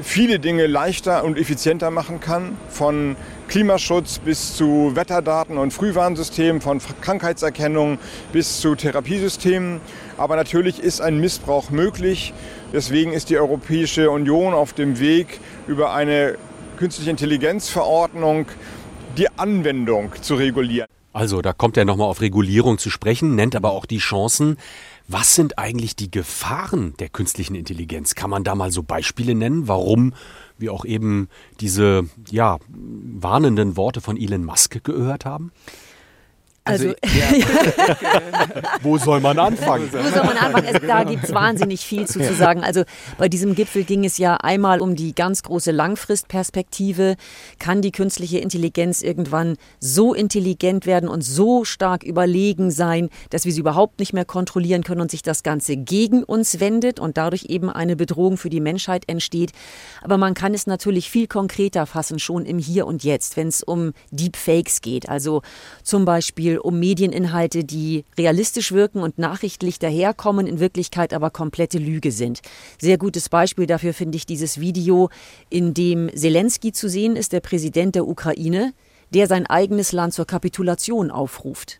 viele 0.00 0.38
Dinge 0.38 0.68
leichter 0.68 1.24
und 1.24 1.38
effizienter 1.38 1.90
machen 1.90 2.20
kann, 2.20 2.56
von 2.68 3.16
Klimaschutz 3.48 4.20
bis 4.20 4.54
zu 4.54 4.92
Wetterdaten 4.94 5.58
und 5.58 5.72
Frühwarnsystemen, 5.72 6.60
von 6.60 6.80
Krankheitserkennung 7.00 7.98
bis 8.32 8.60
zu 8.60 8.76
Therapiesystemen. 8.76 9.80
Aber 10.18 10.36
natürlich 10.36 10.78
ist 10.78 11.00
ein 11.00 11.18
Missbrauch 11.18 11.70
möglich. 11.70 12.32
Deswegen 12.72 13.12
ist 13.12 13.28
die 13.28 13.38
Europäische 13.38 14.08
Union 14.12 14.54
auf 14.54 14.72
dem 14.72 15.00
Weg, 15.00 15.40
über 15.66 15.92
eine 15.92 16.38
künstliche 16.76 17.10
Intelligenzverordnung 17.10 18.46
die 19.18 19.28
Anwendung 19.36 20.12
zu 20.20 20.36
regulieren. 20.36 20.86
Also, 21.12 21.42
da 21.42 21.52
kommt 21.52 21.76
er 21.76 21.84
nochmal 21.84 22.06
auf 22.06 22.20
Regulierung 22.20 22.78
zu 22.78 22.88
sprechen, 22.88 23.34
nennt 23.34 23.56
aber 23.56 23.72
auch 23.72 23.84
die 23.84 23.98
Chancen. 23.98 24.58
Was 25.12 25.34
sind 25.34 25.58
eigentlich 25.58 25.96
die 25.96 26.08
Gefahren 26.08 26.94
der 27.00 27.08
künstlichen 27.08 27.56
Intelligenz? 27.56 28.14
Kann 28.14 28.30
man 28.30 28.44
da 28.44 28.54
mal 28.54 28.70
so 28.70 28.84
Beispiele 28.84 29.34
nennen, 29.34 29.66
warum 29.66 30.14
wir 30.56 30.72
auch 30.72 30.84
eben 30.84 31.28
diese 31.58 32.04
ja, 32.30 32.58
warnenden 32.68 33.76
Worte 33.76 34.00
von 34.00 34.16
Elon 34.16 34.44
Musk 34.44 34.84
gehört 34.84 35.24
haben? 35.24 35.50
Also, 36.64 36.88
ja, 37.04 37.96
Wo 38.82 38.98
soll 38.98 39.20
man 39.20 39.38
anfangen? 39.38 39.90
Wo 39.92 40.08
soll 40.08 40.24
man 40.24 40.36
anfangen? 40.36 40.66
Es, 40.66 40.80
da 40.86 41.04
gibt 41.04 41.24
es 41.24 41.34
wahnsinnig 41.34 41.80
viel 41.80 42.06
zu, 42.06 42.20
zu 42.20 42.34
sagen. 42.34 42.62
Also 42.62 42.84
bei 43.18 43.28
diesem 43.28 43.54
Gipfel 43.54 43.84
ging 43.84 44.04
es 44.04 44.18
ja 44.18 44.36
einmal 44.36 44.80
um 44.80 44.94
die 44.94 45.14
ganz 45.14 45.42
große 45.42 45.70
Langfristperspektive. 45.70 47.16
Kann 47.58 47.82
die 47.82 47.92
künstliche 47.92 48.38
Intelligenz 48.38 49.02
irgendwann 49.02 49.56
so 49.78 50.12
intelligent 50.14 50.86
werden 50.86 51.08
und 51.08 51.22
so 51.22 51.64
stark 51.64 52.02
überlegen 52.02 52.70
sein, 52.70 53.08
dass 53.30 53.44
wir 53.44 53.52
sie 53.52 53.60
überhaupt 53.60 53.98
nicht 53.98 54.12
mehr 54.12 54.24
kontrollieren 54.24 54.84
können 54.84 55.00
und 55.00 55.10
sich 55.10 55.22
das 55.22 55.42
Ganze 55.42 55.76
gegen 55.76 56.22
uns 56.24 56.60
wendet 56.60 57.00
und 57.00 57.16
dadurch 57.16 57.46
eben 57.46 57.70
eine 57.70 57.96
Bedrohung 57.96 58.36
für 58.36 58.50
die 58.50 58.60
Menschheit 58.60 59.04
entsteht. 59.08 59.52
Aber 60.02 60.18
man 60.18 60.34
kann 60.34 60.54
es 60.54 60.66
natürlich 60.66 61.10
viel 61.10 61.26
konkreter 61.26 61.86
fassen, 61.86 62.18
schon 62.18 62.44
im 62.44 62.58
Hier 62.58 62.86
und 62.86 63.02
Jetzt, 63.02 63.36
wenn 63.36 63.48
es 63.48 63.62
um 63.62 63.92
Deepfakes 64.10 64.82
geht. 64.82 65.08
Also 65.08 65.42
zum 65.82 66.04
Beispiel 66.04 66.49
um 66.58 66.78
Medieninhalte, 66.78 67.64
die 67.64 68.04
realistisch 68.18 68.72
wirken 68.72 69.02
und 69.02 69.18
nachrichtlich 69.18 69.78
daherkommen, 69.78 70.46
in 70.46 70.60
Wirklichkeit 70.60 71.14
aber 71.14 71.30
komplette 71.30 71.78
Lüge 71.78 72.12
sind. 72.12 72.40
Sehr 72.80 72.98
gutes 72.98 73.28
Beispiel 73.28 73.66
dafür 73.66 73.94
finde 73.94 74.16
ich 74.16 74.26
dieses 74.26 74.60
Video, 74.60 75.10
in 75.48 75.74
dem 75.74 76.10
Zelensky 76.14 76.72
zu 76.72 76.88
sehen 76.88 77.16
ist, 77.16 77.32
der 77.32 77.40
Präsident 77.40 77.94
der 77.94 78.06
Ukraine, 78.06 78.72
der 79.12 79.26
sein 79.26 79.46
eigenes 79.46 79.92
Land 79.92 80.14
zur 80.14 80.26
Kapitulation 80.26 81.10
aufruft. 81.10 81.79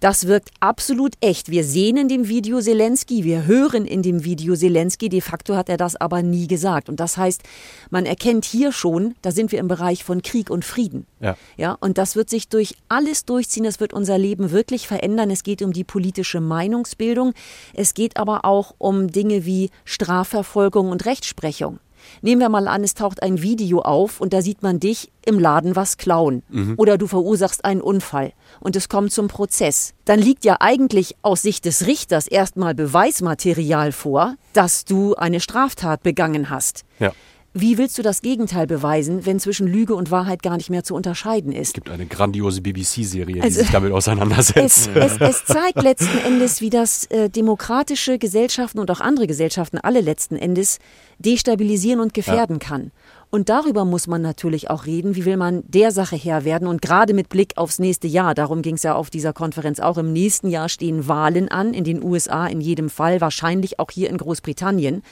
Das 0.00 0.28
wirkt 0.28 0.50
absolut 0.60 1.14
echt. 1.20 1.50
Wir 1.50 1.64
sehen 1.64 1.96
in 1.96 2.08
dem 2.08 2.28
Video 2.28 2.60
Zelensky, 2.60 3.24
wir 3.24 3.46
hören 3.46 3.84
in 3.84 4.02
dem 4.02 4.24
Video 4.24 4.54
Zelensky. 4.54 5.08
De 5.08 5.20
facto 5.20 5.56
hat 5.56 5.68
er 5.68 5.76
das 5.76 5.96
aber 5.96 6.22
nie 6.22 6.46
gesagt. 6.46 6.88
Und 6.88 7.00
das 7.00 7.16
heißt, 7.16 7.42
man 7.90 8.06
erkennt 8.06 8.44
hier 8.44 8.70
schon, 8.70 9.16
da 9.22 9.32
sind 9.32 9.50
wir 9.50 9.58
im 9.58 9.66
Bereich 9.66 10.04
von 10.04 10.22
Krieg 10.22 10.50
und 10.50 10.64
Frieden. 10.64 11.06
Ja. 11.20 11.36
Ja, 11.56 11.76
und 11.80 11.98
das 11.98 12.14
wird 12.14 12.30
sich 12.30 12.48
durch 12.48 12.76
alles 12.88 13.24
durchziehen. 13.24 13.64
Das 13.64 13.80
wird 13.80 13.92
unser 13.92 14.18
Leben 14.18 14.52
wirklich 14.52 14.86
verändern. 14.86 15.30
Es 15.30 15.42
geht 15.42 15.62
um 15.62 15.72
die 15.72 15.84
politische 15.84 16.40
Meinungsbildung. 16.40 17.32
Es 17.74 17.94
geht 17.94 18.18
aber 18.18 18.44
auch 18.44 18.74
um 18.78 19.10
Dinge 19.10 19.46
wie 19.46 19.70
Strafverfolgung 19.84 20.90
und 20.90 21.06
Rechtsprechung. 21.06 21.80
Nehmen 22.22 22.40
wir 22.40 22.48
mal 22.48 22.68
an, 22.68 22.84
es 22.84 22.94
taucht 22.94 23.22
ein 23.22 23.42
Video 23.42 23.80
auf 23.80 24.20
und 24.20 24.32
da 24.32 24.42
sieht 24.42 24.62
man 24.62 24.80
dich 24.80 25.10
im 25.24 25.38
Laden 25.38 25.76
was 25.76 25.96
klauen. 25.96 26.42
Oder 26.76 26.98
du 26.98 27.06
verursachst 27.06 27.64
einen 27.64 27.80
Unfall 27.80 28.32
und 28.60 28.76
es 28.76 28.88
kommt 28.88 29.12
zum 29.12 29.28
Prozess. 29.28 29.94
Dann 30.04 30.18
liegt 30.18 30.44
ja 30.44 30.56
eigentlich 30.60 31.16
aus 31.22 31.42
Sicht 31.42 31.64
des 31.64 31.86
Richters 31.86 32.26
erstmal 32.26 32.74
Beweismaterial 32.74 33.92
vor, 33.92 34.36
dass 34.52 34.84
du 34.84 35.14
eine 35.14 35.40
Straftat 35.40 36.02
begangen 36.02 36.50
hast. 36.50 36.84
Ja. 36.98 37.12
Wie 37.54 37.78
willst 37.78 37.96
du 37.96 38.02
das 38.02 38.20
Gegenteil 38.20 38.66
beweisen, 38.66 39.24
wenn 39.24 39.40
zwischen 39.40 39.66
Lüge 39.66 39.94
und 39.94 40.10
Wahrheit 40.10 40.42
gar 40.42 40.58
nicht 40.58 40.68
mehr 40.68 40.84
zu 40.84 40.94
unterscheiden 40.94 41.50
ist? 41.50 41.68
Es 41.68 41.72
gibt 41.72 41.88
eine 41.88 42.04
grandiose 42.06 42.60
BBC-Serie, 42.60 43.36
die 43.36 43.42
Also- 43.42 43.60
sich 43.60 43.70
damit 43.70 43.90
auseinandersetzt. 43.92 44.90
Es, 44.94 45.16
es, 45.16 45.20
es 45.20 45.44
zeigt 45.46 45.82
letzten 45.82 46.18
Endes, 46.18 46.60
wie 46.60 46.68
das 46.70 47.06
äh, 47.06 47.30
demokratische 47.30 48.18
Gesellschaften 48.18 48.78
und 48.78 48.90
auch 48.90 49.00
andere 49.00 49.26
Gesellschaften 49.26 49.78
alle 49.78 50.02
letzten 50.02 50.36
Endes 50.36 50.78
destabilisieren 51.18 52.00
und 52.00 52.12
gefährden 52.14 52.58
kann. 52.58 52.92
Und 53.30 53.48
darüber 53.48 53.84
muss 53.84 54.06
man 54.06 54.22
natürlich 54.22 54.70
auch 54.70 54.86
reden, 54.86 55.14
wie 55.16 55.24
will 55.24 55.36
man 55.36 55.62
der 55.66 55.90
Sache 55.90 56.16
Herr 56.16 56.44
werden. 56.44 56.68
Und 56.68 56.80
gerade 56.80 57.12
mit 57.12 57.28
Blick 57.28 57.54
aufs 57.56 57.78
nächste 57.78 58.06
Jahr, 58.06 58.34
darum 58.34 58.62
ging 58.62 58.76
es 58.76 58.82
ja 58.82 58.94
auf 58.94 59.10
dieser 59.10 59.32
Konferenz 59.32 59.80
auch, 59.80 59.98
im 59.98 60.12
nächsten 60.12 60.48
Jahr 60.48 60.68
stehen 60.68 61.08
Wahlen 61.08 61.48
an, 61.48 61.74
in 61.74 61.84
den 61.84 62.02
USA 62.02 62.46
in 62.46 62.60
jedem 62.60 62.88
Fall, 62.88 63.20
wahrscheinlich 63.20 63.78
auch 63.78 63.90
hier 63.90 64.08
in 64.10 64.16
Großbritannien. 64.18 65.02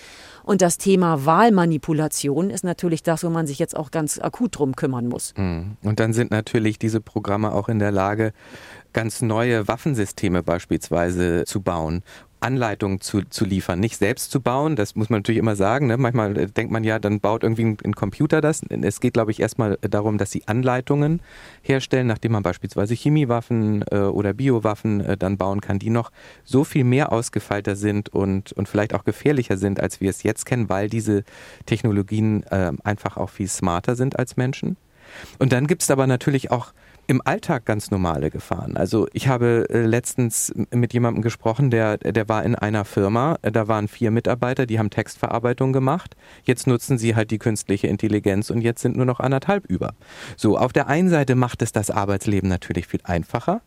Und 0.46 0.62
das 0.62 0.78
Thema 0.78 1.26
Wahlmanipulation 1.26 2.50
ist 2.50 2.62
natürlich 2.62 3.02
das, 3.02 3.24
wo 3.24 3.30
man 3.30 3.48
sich 3.48 3.58
jetzt 3.58 3.76
auch 3.76 3.90
ganz 3.90 4.20
akut 4.20 4.56
drum 4.56 4.76
kümmern 4.76 5.08
muss. 5.08 5.34
Mhm. 5.36 5.76
Und 5.82 5.98
dann 5.98 6.12
sind 6.12 6.30
natürlich 6.30 6.78
diese 6.78 7.00
Programme 7.00 7.52
auch 7.52 7.68
in 7.68 7.80
der 7.80 7.90
Lage, 7.90 8.32
ganz 8.92 9.22
neue 9.22 9.66
Waffensysteme 9.66 10.44
beispielsweise 10.44 11.44
zu 11.46 11.62
bauen. 11.62 12.04
Anleitungen 12.40 13.00
zu, 13.00 13.23
zu 13.23 13.45
liefern, 13.45 13.81
nicht 13.81 13.97
selbst 13.97 14.31
zu 14.31 14.40
bauen, 14.40 14.76
das 14.76 14.95
muss 14.95 15.11
man 15.11 15.19
natürlich 15.21 15.38
immer 15.38 15.57
sagen. 15.57 15.87
Ne? 15.87 15.97
Manchmal 15.97 16.37
äh, 16.37 16.47
denkt 16.47 16.73
man 16.73 16.85
ja, 16.85 16.99
dann 16.99 17.21
baut 17.21 17.43
irgendwie 17.43 17.76
ein, 17.83 17.95
Computer 17.95 18.40
das. 18.40 18.62
Es 18.69 19.00
geht, 19.00 19.14
glaube 19.14 19.31
ich, 19.31 19.40
erstmal 19.40 19.78
darum, 19.81 20.19
dass 20.19 20.31
sie 20.31 20.43
Anleitungen 20.47 21.21
herstellen, 21.62 22.07
nachdem 22.07 22.33
man 22.33 22.43
beispielsweise 22.43 22.95
Chemiewaffen 22.95 23.85
äh, 23.90 23.99
oder 23.99 24.35
Biowaffen 24.35 25.00
äh, 25.00 25.16
dann 25.16 25.38
bauen 25.38 25.61
kann, 25.61 25.78
die 25.78 25.90
noch 25.90 26.12
so 26.45 26.64
viel 26.64 26.85
mehr 26.85 27.12
ausgefeilter 27.12 27.76
sind 27.76 28.11
und, 28.11 28.52
und 28.52 28.69
vielleicht 28.69 28.95
auch 28.95 29.05
gefährlicher 29.05 29.57
sind, 29.57 29.81
als 29.81 30.00
wir 30.00 30.11
es 30.11 30.23
jetzt 30.23 30.45
kennen, 30.47 30.69
weil 30.69 30.88
diese 30.88 31.25
Technologien 31.64 32.43
äh, 32.45 32.73
einfach 32.85 33.16
auch 33.16 33.31
viel 33.31 33.49
smarter 33.49 33.97
sind 33.97 34.19
als 34.19 34.37
Menschen. 34.37 34.76
Und 35.38 35.52
dann 35.52 35.66
gibt 35.66 35.83
es 35.83 35.90
aber 35.90 36.07
natürlich 36.07 36.50
auch 36.50 36.73
im 37.06 37.22
Alltag 37.25 37.64
ganz 37.64 37.90
normale 37.90 38.30
Gefahren. 38.30 38.76
Also 38.76 39.06
ich 39.12 39.28
habe 39.28 39.66
äh, 39.70 39.86
letztens 39.86 40.52
mit 40.70 40.92
jemandem 40.92 41.22
gesprochen, 41.22 41.70
der, 41.70 41.98
der 41.98 42.28
war 42.28 42.44
in 42.44 42.54
einer 42.54 42.84
Firma, 42.84 43.38
äh, 43.42 43.52
da 43.52 43.68
waren 43.68 43.88
vier 43.88 44.10
Mitarbeiter, 44.10 44.66
die 44.66 44.78
haben 44.78 44.90
Textverarbeitung 44.90 45.72
gemacht. 45.72 46.16
Jetzt 46.44 46.66
nutzen 46.66 46.98
sie 46.98 47.14
halt 47.14 47.30
die 47.30 47.38
künstliche 47.38 47.86
Intelligenz 47.86 48.50
und 48.50 48.60
jetzt 48.60 48.82
sind 48.82 48.96
nur 48.96 49.06
noch 49.06 49.20
anderthalb 49.20 49.66
über. 49.66 49.94
So, 50.36 50.58
auf 50.58 50.72
der 50.72 50.88
einen 50.88 51.08
Seite 51.08 51.34
macht 51.34 51.62
es 51.62 51.72
das 51.72 51.90
Arbeitsleben 51.90 52.48
natürlich 52.48 52.86
viel 52.86 53.00
einfacher. 53.04 53.62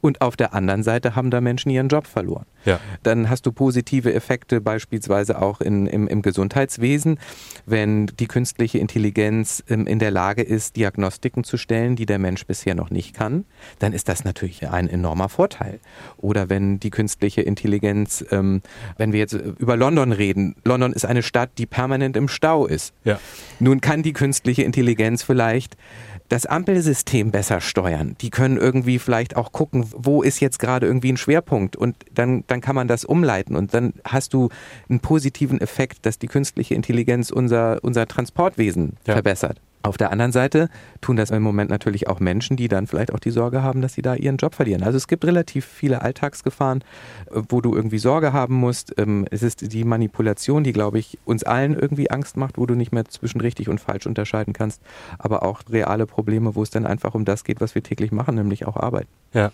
Und 0.00 0.20
auf 0.20 0.36
der 0.36 0.54
anderen 0.54 0.82
Seite 0.82 1.16
haben 1.16 1.30
da 1.30 1.40
Menschen 1.40 1.70
ihren 1.70 1.88
Job 1.88 2.06
verloren. 2.06 2.46
Ja. 2.64 2.80
Dann 3.02 3.28
hast 3.28 3.46
du 3.46 3.52
positive 3.52 4.12
Effekte 4.12 4.60
beispielsweise 4.60 5.40
auch 5.40 5.60
in, 5.60 5.86
im, 5.86 6.06
im 6.06 6.22
Gesundheitswesen, 6.22 7.18
wenn 7.66 8.06
die 8.06 8.26
künstliche 8.26 8.78
Intelligenz 8.78 9.62
ähm, 9.68 9.86
in 9.86 9.98
der 9.98 10.10
Lage 10.10 10.42
ist, 10.42 10.76
Diagnostiken 10.76 11.44
zu 11.44 11.56
stellen, 11.56 11.96
die 11.96 12.06
der 12.06 12.18
Mensch 12.18 12.46
bisher 12.46 12.74
noch 12.74 12.90
nicht 12.90 13.14
kann, 13.14 13.44
dann 13.78 13.92
ist 13.92 14.08
das 14.08 14.24
natürlich 14.24 14.68
ein 14.68 14.88
enormer 14.88 15.28
Vorteil. 15.28 15.80
Oder 16.18 16.48
wenn 16.48 16.78
die 16.78 16.90
künstliche 16.90 17.42
Intelligenz, 17.42 18.24
ähm, 18.30 18.62
wenn 18.96 19.12
wir 19.12 19.18
jetzt 19.18 19.32
über 19.34 19.76
London 19.76 20.12
reden, 20.12 20.54
London 20.64 20.92
ist 20.92 21.04
eine 21.04 21.22
Stadt, 21.22 21.50
die 21.58 21.66
permanent 21.66 22.16
im 22.16 22.28
Stau 22.28 22.66
ist. 22.66 22.94
Ja. 23.04 23.18
Nun 23.58 23.80
kann 23.80 24.02
die 24.02 24.12
künstliche 24.12 24.62
Intelligenz 24.62 25.22
vielleicht 25.22 25.76
das 26.32 26.46
Ampelsystem 26.46 27.30
besser 27.30 27.60
steuern. 27.60 28.16
Die 28.22 28.30
können 28.30 28.56
irgendwie 28.56 28.98
vielleicht 28.98 29.36
auch 29.36 29.52
gucken, 29.52 29.84
wo 29.94 30.22
ist 30.22 30.40
jetzt 30.40 30.58
gerade 30.58 30.86
irgendwie 30.86 31.12
ein 31.12 31.18
Schwerpunkt 31.18 31.76
und 31.76 31.94
dann, 32.10 32.44
dann 32.46 32.62
kann 32.62 32.74
man 32.74 32.88
das 32.88 33.04
umleiten 33.04 33.54
und 33.54 33.74
dann 33.74 33.92
hast 34.04 34.32
du 34.32 34.48
einen 34.88 35.00
positiven 35.00 35.60
Effekt, 35.60 36.06
dass 36.06 36.18
die 36.18 36.28
künstliche 36.28 36.74
Intelligenz 36.74 37.30
unser, 37.30 37.80
unser 37.84 38.08
Transportwesen 38.08 38.96
Ja. 39.06 39.12
verbessert. 39.12 39.60
Auf 39.84 39.96
der 39.96 40.12
anderen 40.12 40.30
Seite 40.30 40.68
tun 41.00 41.16
das 41.16 41.30
im 41.30 41.42
Moment 41.42 41.68
natürlich 41.68 42.08
auch 42.08 42.20
Menschen, 42.20 42.56
die 42.56 42.68
dann 42.68 42.86
vielleicht 42.86 43.12
auch 43.12 43.18
die 43.18 43.32
Sorge 43.32 43.62
haben, 43.62 43.82
dass 43.82 43.94
sie 43.94 44.02
da 44.02 44.14
ihren 44.14 44.36
Job 44.36 44.54
verlieren. 44.54 44.84
Also 44.84 44.96
es 44.96 45.08
gibt 45.08 45.24
relativ 45.24 45.64
viele 45.64 46.02
Alltagsgefahren, 46.02 46.84
äh, 47.30 47.42
wo 47.48 47.60
du 47.60 47.74
irgendwie 47.74 47.98
Sorge 47.98 48.32
haben 48.32 48.54
musst. 48.54 48.94
Ähm, 48.98 49.26
Es 49.30 49.42
ist 49.42 49.72
die 49.72 49.84
Manipulation, 49.84 50.62
die, 50.62 50.72
glaube 50.72 50.98
ich, 50.98 51.18
uns 51.24 51.42
allen 51.42 51.74
irgendwie 51.74 52.10
Angst 52.10 52.36
macht, 52.36 52.58
wo 52.58 52.66
du 52.66 52.74
nicht 52.74 52.92
mehr 52.92 53.06
zwischen 53.06 53.40
richtig 53.40 53.68
und 53.68 53.80
falsch 53.80 54.06
unterscheiden 54.06 54.52
kannst. 54.52 54.80
Aber 55.18 55.42
auch 55.42 55.62
reale 55.70 56.06
Probleme, 56.06 56.54
wo 56.54 56.62
es 56.62 56.70
dann 56.70 56.86
einfach 56.86 57.14
um 57.14 57.24
das 57.24 57.42
geht, 57.42 57.60
was 57.60 57.74
wir 57.74 57.82
täglich 57.82 58.12
machen, 58.12 58.36
nämlich 58.36 58.66
auch 58.66 58.76
Arbeit. 58.76 59.08
Ja. 59.34 59.50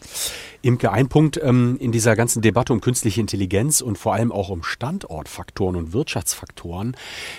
Imke, 0.61 0.91
ein 0.91 1.09
Punkt 1.09 1.41
ähm, 1.43 1.77
in 1.79 1.93
dieser 1.93 2.17
ganzen 2.17 2.43
Debatte 2.43 2.73
um 2.73 2.81
künstliche 2.81 3.21
Intelligenz 3.21 3.81
und 3.81 3.97
vor 3.97 4.15
allem 4.15 4.33
auch 4.33 4.49
um 4.49 4.65
Standortfaktoren 4.65 5.77
und 5.77 5.93
Wirtschaftsfaktoren 5.93 6.97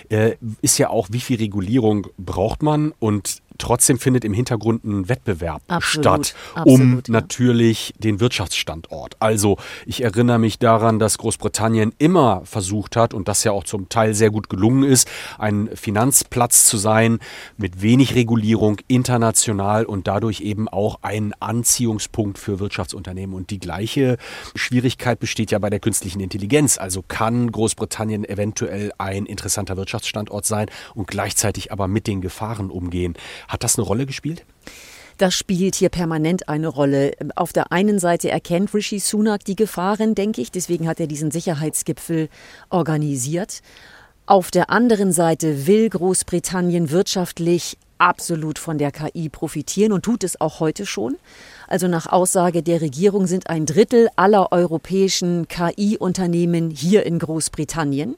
äh, 0.09 0.35
ist 0.61 0.77
ja 0.77 0.89
auch, 0.89 1.09
wie 1.11 1.19
viel 1.19 1.37
Regulierung 1.37 2.07
braucht 2.17 2.63
man 2.63 2.93
und 2.99 3.41
trotzdem 3.59 3.99
findet 3.99 4.25
im 4.25 4.33
Hintergrund 4.33 4.83
ein 4.83 5.09
Wettbewerb 5.09 5.61
Absolut, 5.67 6.27
statt, 6.27 6.35
um 6.65 6.81
absolut, 6.81 7.07
ja. 7.07 7.11
natürlich 7.11 7.93
den 7.99 8.19
Wirtschaftsstandort. 8.19 9.17
Also 9.19 9.57
ich 9.85 10.03
erinnere 10.03 10.39
mich 10.39 10.57
daran, 10.57 10.97
dass 10.97 11.17
Großbritannien 11.17 11.93
immer 11.99 12.41
versucht 12.45 12.95
hat 12.95 13.13
und 13.13 13.27
das 13.27 13.43
ja 13.43 13.51
auch 13.51 13.63
zum 13.63 13.89
Teil 13.89 14.13
sehr 14.13 14.31
gut 14.31 14.49
gelungen 14.49 14.83
ist, 14.83 15.07
ein 15.37 15.69
Finanzplatz 15.75 16.65
zu 16.65 16.77
sein 16.77 17.19
mit 17.57 17.81
wenig 17.81 18.15
Regulierung 18.15 18.77
international 18.87 19.85
und 19.85 20.07
dadurch 20.07 20.41
eben 20.41 20.67
auch 20.67 20.99
ein 21.01 21.33
Anziehungspunkt 21.39 22.39
für 22.39 22.59
Wirtschaftsunternehmen. 22.59 23.35
Und 23.35 23.49
die 23.49 23.59
gleiche 23.59 24.17
Schwierigkeit 24.55 25.19
besteht 25.19 25.51
ja 25.51 25.59
bei 25.59 25.69
der 25.69 25.79
künstlichen 25.79 26.19
Intelligenz. 26.21 26.77
Also 26.77 27.03
kann 27.07 27.51
Großbritannien 27.51 28.23
eventuell 28.23 28.91
ein 28.97 29.25
interessanter 29.25 29.77
Wirtschaftsstandort 29.77 30.45
sein 30.45 30.67
und 30.95 31.07
gleichzeitig 31.07 31.71
aber 31.71 31.87
mit 31.87 32.07
den 32.07 32.21
Gefahren 32.21 32.69
umgehen. 32.69 33.15
Hat 33.49 33.63
das 33.63 33.77
eine 33.77 33.85
Rolle 33.85 34.05
gespielt? 34.05 34.45
Das 35.17 35.33
spielt 35.33 35.75
hier 35.75 35.89
permanent 35.89 36.47
eine 36.47 36.69
Rolle. 36.69 37.11
Auf 37.35 37.51
der 37.51 37.73
einen 37.73 37.99
Seite 37.99 38.29
erkennt 38.29 38.73
Rishi 38.73 38.99
Sunak 38.99 39.43
die 39.43 39.57
Gefahren, 39.57 40.15
denke 40.15 40.39
ich. 40.39 40.49
Deswegen 40.49 40.87
hat 40.87 41.01
er 41.01 41.07
diesen 41.07 41.29
Sicherheitsgipfel 41.29 42.29
organisiert. 42.69 43.61
Auf 44.27 44.49
der 44.51 44.69
anderen 44.69 45.11
Seite 45.11 45.67
will 45.67 45.89
Großbritannien 45.89 46.91
wirtschaftlich 46.91 47.77
absolut 47.97 48.59
von 48.59 48.77
der 48.77 48.91
KI 48.91 49.27
profitieren 49.27 49.91
und 49.91 50.05
tut 50.05 50.23
es 50.23 50.39
auch 50.39 50.59
heute 50.59 50.85
schon. 50.85 51.17
Also 51.69 51.87
nach 51.87 52.07
Aussage 52.07 52.63
der 52.63 52.81
Regierung 52.81 53.27
sind 53.27 53.47
ein 53.47 53.67
Drittel 53.67 54.09
aller 54.15 54.51
europäischen 54.51 55.47
KI-Unternehmen 55.47 56.71
hier 56.71 57.05
in 57.05 57.19
Großbritannien. 57.19 58.15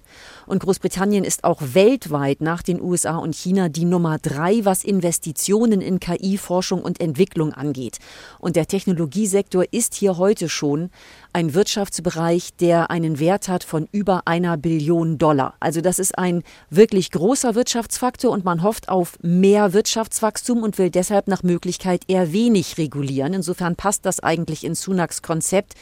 Und 0.48 0.60
Großbritannien 0.64 1.26
ist 1.26 1.44
auch 1.44 1.62
weltweit 1.74 2.40
nach 2.40 2.62
den 2.62 2.82
USA 2.82 3.18
und 3.18 3.36
China 3.36 3.68
die 3.68 3.84
Nummer 3.84 4.20
drei, 4.20 4.64
was 4.64 4.86
Investitionen 4.86 5.82
in 5.82 6.00
KI-Forschung 6.00 6.82
und 6.82 7.02
Entwicklung 7.02 7.52
angeht. 7.52 8.00
Und 8.40 8.56
der 8.56 8.68
Technologiesektor 8.68 9.66
ist 9.72 9.96
hier 9.96 10.18
heute 10.18 10.48
schon 10.48 10.90
ein 11.34 11.54
Wirtschaftsbereich, 11.54 12.56
der 12.56 12.90
einen 12.90 13.20
Wert 13.20 13.50
hat 13.50 13.66
von 13.66 13.88
über 13.92 14.24
einer 14.28 14.56
Billion 14.56 15.18
Dollar. 15.18 15.56
Also 15.60 15.82
das 15.82 16.00
ist 16.00 16.18
ein 16.18 16.44
wirklich 16.70 17.12
großer 17.12 17.56
Wirtschaftsfaktor 17.56 18.32
und 18.32 18.46
man 18.46 18.64
hofft 18.64 18.88
auf 18.88 19.18
mehr 19.22 19.74
Wirtschaftswachstum 19.74 20.64
und 20.64 20.78
will 20.78 20.90
deshalb 20.90 21.28
nach 21.28 21.44
Möglichkeit 21.44 22.04
eher 22.08 22.32
wenig 22.32 22.78
regulieren. 22.78 23.41
Insofern 23.42 23.76
passt 23.76 24.06
das 24.06 24.20
eigentlich 24.20 24.64
in 24.64 24.76
Sunaks 24.76 25.24
Konzept 25.24 25.74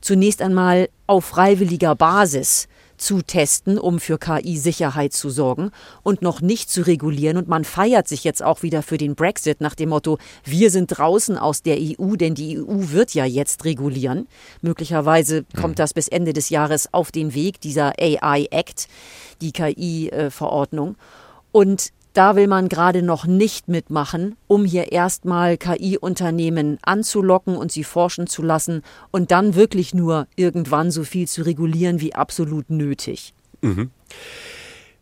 zunächst 0.00 0.42
einmal 0.42 0.88
auf 1.06 1.26
freiwilliger 1.26 1.94
Basis 1.94 2.66
zu 2.96 3.22
testen, 3.22 3.78
um 3.78 4.00
für 4.00 4.18
KI-Sicherheit 4.18 5.12
zu 5.12 5.30
sorgen 5.30 5.70
und 6.02 6.22
noch 6.22 6.40
nicht 6.40 6.70
zu 6.70 6.82
regulieren. 6.82 7.36
Und 7.36 7.46
man 7.46 7.64
feiert 7.64 8.08
sich 8.08 8.24
jetzt 8.24 8.42
auch 8.42 8.62
wieder 8.64 8.82
für 8.82 8.98
den 8.98 9.14
Brexit 9.14 9.60
nach 9.60 9.76
dem 9.76 9.90
Motto, 9.90 10.18
wir 10.42 10.72
sind 10.72 10.88
draußen 10.88 11.38
aus 11.38 11.62
der 11.62 11.76
EU, 11.78 12.16
denn 12.16 12.34
die 12.34 12.58
EU 12.58 12.90
wird 12.90 13.14
ja 13.14 13.24
jetzt 13.24 13.64
regulieren. 13.64 14.26
Möglicherweise 14.60 15.44
kommt 15.56 15.78
das 15.78 15.94
bis 15.94 16.08
Ende 16.08 16.32
des 16.32 16.50
Jahres 16.50 16.92
auf 16.92 17.12
den 17.12 17.32
Weg, 17.32 17.60
dieser 17.60 17.92
AI 18.00 18.48
Act, 18.50 18.88
die 19.40 19.52
KI-Verordnung. 19.52 20.96
Und 21.52 21.92
da 22.14 22.36
will 22.36 22.46
man 22.46 22.68
gerade 22.68 23.02
noch 23.02 23.26
nicht 23.26 23.68
mitmachen, 23.68 24.36
um 24.46 24.64
hier 24.64 24.92
erstmal 24.92 25.58
KI-Unternehmen 25.58 26.78
anzulocken 26.82 27.56
und 27.56 27.72
sie 27.72 27.84
forschen 27.84 28.26
zu 28.26 28.42
lassen 28.42 28.82
und 29.10 29.30
dann 29.32 29.54
wirklich 29.54 29.92
nur 29.92 30.26
irgendwann 30.36 30.90
so 30.90 31.04
viel 31.04 31.28
zu 31.28 31.42
regulieren 31.42 32.00
wie 32.00 32.14
absolut 32.14 32.70
nötig. 32.70 33.34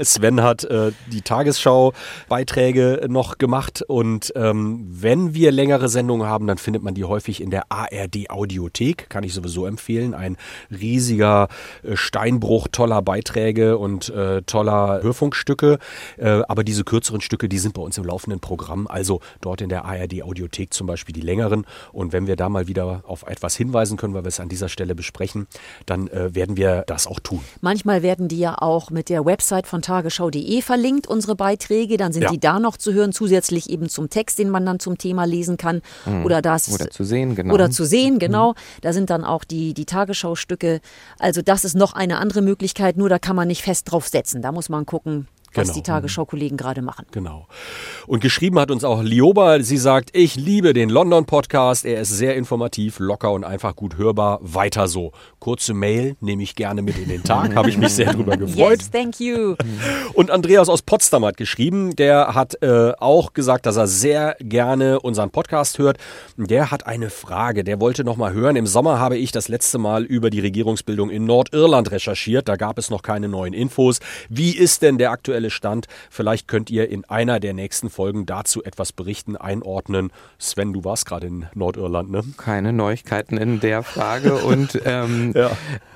Sven 0.00 0.42
hat 0.42 0.62
äh, 0.62 0.92
die 1.10 1.22
Tagesschau-Beiträge 1.22 3.06
noch 3.08 3.38
gemacht 3.38 3.82
und 3.82 4.32
ähm, 4.36 4.86
wenn 4.88 5.34
wir 5.34 5.50
längere 5.50 5.88
Sendungen 5.88 6.28
haben, 6.28 6.46
dann 6.46 6.58
findet 6.58 6.84
man 6.84 6.94
die 6.94 7.04
häufig 7.04 7.40
in 7.40 7.50
der 7.50 7.64
ARD-Audiothek, 7.70 9.08
kann 9.08 9.24
ich 9.24 9.34
sowieso 9.34 9.55
empfehlen. 9.64 10.12
Ein 10.12 10.36
riesiger 10.70 11.48
äh, 11.82 11.96
Steinbruch 11.96 12.68
toller 12.70 13.00
Beiträge 13.00 13.78
und 13.78 14.10
äh, 14.10 14.42
toller 14.42 15.02
Hörfunkstücke, 15.02 15.78
äh, 16.18 16.42
aber 16.48 16.64
diese 16.64 16.84
kürzeren 16.84 17.20
Stücke, 17.20 17.48
die 17.48 17.58
sind 17.58 17.74
bei 17.74 17.82
uns 17.82 17.96
im 17.96 18.04
laufenden 18.04 18.40
Programm, 18.40 18.86
also 18.86 19.20
dort 19.40 19.60
in 19.62 19.68
der 19.68 19.84
ARD-Audiothek 19.84 20.74
zum 20.74 20.86
Beispiel 20.86 21.14
die 21.14 21.20
längeren 21.20 21.64
und 21.92 22.12
wenn 22.12 22.26
wir 22.26 22.36
da 22.36 22.48
mal 22.48 22.66
wieder 22.66 23.02
auf 23.06 23.22
etwas 23.26 23.56
hinweisen 23.56 23.96
können, 23.96 24.12
weil 24.14 24.24
wir 24.24 24.28
es 24.28 24.40
an 24.40 24.48
dieser 24.48 24.68
Stelle 24.68 24.94
besprechen, 24.94 25.46
dann 25.86 26.08
äh, 26.08 26.34
werden 26.34 26.56
wir 26.56 26.84
das 26.86 27.06
auch 27.06 27.20
tun. 27.20 27.40
Manchmal 27.60 28.02
werden 28.02 28.28
die 28.28 28.38
ja 28.38 28.56
auch 28.58 28.90
mit 28.90 29.08
der 29.08 29.24
Website 29.24 29.66
von 29.66 29.82
tagesschau.de 29.82 30.60
verlinkt, 30.62 31.06
unsere 31.06 31.36
Beiträge. 31.36 31.96
Dann 31.96 32.12
sind 32.12 32.22
Ja. 32.24 32.30
die 32.30 32.40
da 32.40 32.58
noch 32.58 32.76
zu 32.76 32.92
hören, 32.92 33.12
zusätzlich 33.12 33.70
eben 33.70 33.88
zum 33.88 34.10
Text, 34.10 34.38
den 34.38 34.50
man 34.50 34.66
dann 34.66 34.80
zum 34.80 34.98
Thema 34.98 35.24
lesen 35.24 35.56
kann. 35.56 35.82
Oder 36.24 36.42
das. 36.42 36.72
Oder 36.72 36.90
zu 36.90 37.04
sehen, 37.04 37.34
genau. 37.34 37.54
Oder 37.54 37.70
zu 37.70 37.84
sehen, 37.84 38.18
genau. 38.18 38.54
Da 38.80 38.92
sind 38.92 39.10
dann 39.10 39.24
auch 39.36 39.44
die, 39.44 39.74
die 39.74 39.84
Tagesschau-Stücke. 39.84 40.80
Also 41.18 41.42
das 41.42 41.64
ist 41.64 41.74
noch 41.74 41.92
eine 41.92 42.18
andere 42.18 42.42
Möglichkeit, 42.42 42.96
nur 42.96 43.08
da 43.08 43.18
kann 43.18 43.36
man 43.36 43.48
nicht 43.48 43.62
fest 43.62 43.90
drauf 43.90 44.08
setzen. 44.08 44.42
Da 44.42 44.50
muss 44.50 44.68
man 44.68 44.86
gucken, 44.86 45.28
was 45.56 45.68
Genau. 45.68 45.74
die 45.76 45.82
Tagesschau-Kollegen 45.82 46.56
gerade 46.56 46.82
machen. 46.82 47.06
Genau. 47.10 47.46
Und 48.06 48.20
geschrieben 48.20 48.58
hat 48.58 48.70
uns 48.70 48.84
auch 48.84 49.02
Lioba. 49.02 49.60
Sie 49.60 49.76
sagt, 49.76 50.10
ich 50.12 50.36
liebe 50.36 50.72
den 50.72 50.88
London-Podcast. 50.90 51.84
Er 51.84 52.00
ist 52.00 52.10
sehr 52.10 52.36
informativ, 52.36 52.98
locker 52.98 53.32
und 53.32 53.44
einfach 53.44 53.74
gut 53.76 53.96
hörbar. 53.96 54.38
Weiter 54.42 54.88
so. 54.88 55.12
Kurze 55.38 55.74
Mail 55.74 56.16
nehme 56.20 56.42
ich 56.42 56.54
gerne 56.56 56.82
mit 56.82 56.98
in 56.98 57.08
den 57.08 57.22
Tag. 57.22 57.54
Habe 57.54 57.68
ich 57.70 57.78
mich 57.78 57.92
sehr 57.92 58.12
drüber 58.12 58.36
gefreut. 58.36 58.78
Yes, 58.78 58.90
thank 58.90 59.20
you. 59.20 59.54
Und 60.14 60.30
Andreas 60.30 60.68
aus 60.68 60.82
Potsdam 60.82 61.24
hat 61.24 61.36
geschrieben, 61.36 61.96
der 61.96 62.34
hat 62.34 62.62
äh, 62.62 62.92
auch 62.98 63.32
gesagt, 63.32 63.66
dass 63.66 63.76
er 63.76 63.86
sehr 63.86 64.36
gerne 64.40 65.00
unseren 65.00 65.30
Podcast 65.30 65.78
hört. 65.78 65.98
Der 66.36 66.70
hat 66.70 66.86
eine 66.86 67.10
Frage, 67.10 67.64
der 67.64 67.80
wollte 67.80 68.04
noch 68.04 68.16
mal 68.16 68.32
hören. 68.32 68.56
Im 68.56 68.66
Sommer 68.66 68.98
habe 68.98 69.16
ich 69.16 69.32
das 69.32 69.48
letzte 69.48 69.78
Mal 69.78 70.04
über 70.04 70.30
die 70.30 70.40
Regierungsbildung 70.40 71.10
in 71.10 71.24
Nordirland 71.24 71.90
recherchiert. 71.90 72.48
Da 72.48 72.56
gab 72.56 72.78
es 72.78 72.90
noch 72.90 73.02
keine 73.02 73.28
neuen 73.28 73.52
Infos. 73.54 74.00
Wie 74.28 74.56
ist 74.56 74.82
denn 74.82 74.98
der 74.98 75.10
aktuelle 75.10 75.45
Stand? 75.50 75.86
Vielleicht 76.10 76.48
könnt 76.48 76.70
ihr 76.70 76.88
in 76.90 77.04
einer 77.04 77.40
der 77.40 77.54
nächsten 77.54 77.90
Folgen 77.90 78.26
dazu 78.26 78.62
etwas 78.64 78.92
berichten, 78.92 79.36
einordnen. 79.36 80.10
Sven, 80.38 80.72
du 80.72 80.84
warst 80.84 81.06
gerade 81.06 81.26
in 81.26 81.46
Nordirland, 81.54 82.10
ne? 82.10 82.22
keine 82.36 82.72
Neuigkeiten 82.72 83.36
in 83.36 83.60
der 83.60 83.82
Frage. 83.82 84.36
Und 84.36 84.80
ähm, 84.84 85.32
Ja. 85.36 85.50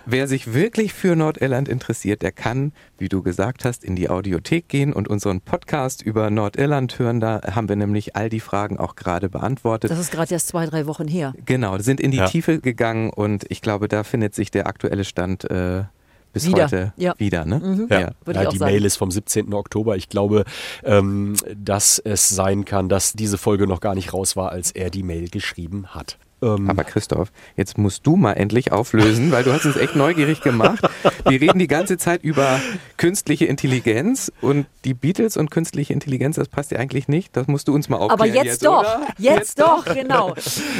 wer 0.06 0.26
sich 0.28 0.52
wirklich 0.54 0.92
für 0.92 1.16
Nordirland 1.16 1.68
interessiert, 1.68 2.22
der 2.22 2.32
kann, 2.32 2.72
wie 2.98 3.08
du 3.08 3.22
gesagt 3.22 3.64
hast, 3.64 3.84
in 3.84 3.96
die 3.96 4.08
Audiothek 4.10 4.68
gehen 4.68 4.92
und 4.92 5.08
unseren 5.08 5.40
Podcast 5.40 6.02
über 6.02 6.30
Nordirland 6.30 6.98
hören. 6.98 7.20
Da 7.20 7.40
haben 7.54 7.68
wir 7.68 7.76
nämlich 7.76 8.16
all 8.16 8.28
die 8.28 8.40
Fragen 8.40 8.78
auch 8.78 8.96
gerade 8.96 9.28
beantwortet. 9.28 9.90
Das 9.90 9.98
ist 9.98 10.10
gerade 10.12 10.32
erst 10.34 10.48
zwei, 10.48 10.66
drei 10.66 10.86
Wochen 10.86 11.08
her. 11.08 11.32
Genau, 11.44 11.78
sind 11.78 12.00
in 12.00 12.10
die 12.10 12.18
Ja. 12.18 12.26
Tiefe 12.26 12.60
gegangen 12.60 13.10
und 13.10 13.44
ich 13.48 13.62
glaube, 13.62 13.88
da 13.88 14.04
findet 14.04 14.34
sich 14.34 14.50
der 14.50 14.66
aktuelle 14.66 15.04
Stand 15.04 15.50
äh, 15.50 15.84
bis 16.32 16.46
Wieder, 16.46 16.64
heute 16.64 16.92
ja. 16.96 17.14
wieder. 17.18 17.44
Ne? 17.44 17.86
Ja. 17.90 18.12
Würde 18.24 18.40
ich 18.40 18.46
auch 18.46 18.52
die 18.52 18.58
sagen. 18.58 18.72
Mail 18.72 18.84
ist 18.84 18.96
vom 18.96 19.10
17. 19.10 19.52
Oktober. 19.52 19.96
Ich 19.96 20.08
glaube, 20.08 20.44
ähm, 20.84 21.36
dass 21.56 21.98
es 21.98 22.28
sein 22.28 22.64
kann, 22.64 22.88
dass 22.88 23.12
diese 23.12 23.38
Folge 23.38 23.66
noch 23.66 23.80
gar 23.80 23.94
nicht 23.94 24.12
raus 24.12 24.36
war, 24.36 24.50
als 24.50 24.70
er 24.70 24.90
die 24.90 25.02
Mail 25.02 25.28
geschrieben 25.28 25.88
hat. 25.88 26.18
Ähm, 26.42 26.70
Aber 26.70 26.84
Christoph, 26.84 27.30
jetzt 27.56 27.78
musst 27.78 28.06
du 28.06 28.16
mal 28.16 28.32
endlich 28.32 28.72
auflösen, 28.72 29.30
weil 29.32 29.44
du 29.44 29.52
hast 29.52 29.66
uns 29.66 29.76
echt 29.76 29.96
neugierig 29.96 30.40
gemacht. 30.40 30.82
Wir 31.28 31.40
reden 31.40 31.58
die 31.58 31.66
ganze 31.66 31.98
Zeit 31.98 32.22
über 32.22 32.60
künstliche 32.96 33.46
Intelligenz 33.46 34.32
und 34.40 34.66
die 34.84 34.94
Beatles 34.94 35.36
und 35.36 35.50
künstliche 35.50 35.92
Intelligenz, 35.92 36.36
das 36.36 36.48
passt 36.48 36.70
ja 36.70 36.78
eigentlich 36.78 37.08
nicht. 37.08 37.36
Das 37.36 37.46
musst 37.46 37.68
du 37.68 37.74
uns 37.74 37.88
mal 37.88 37.98
aufklären. 37.98 38.20
Aber 38.20 38.44
jetzt, 38.44 38.64
doch, 38.64 38.80
oder? 38.80 39.06
jetzt, 39.18 39.60
doch, 39.60 39.84
genau. 39.84 40.34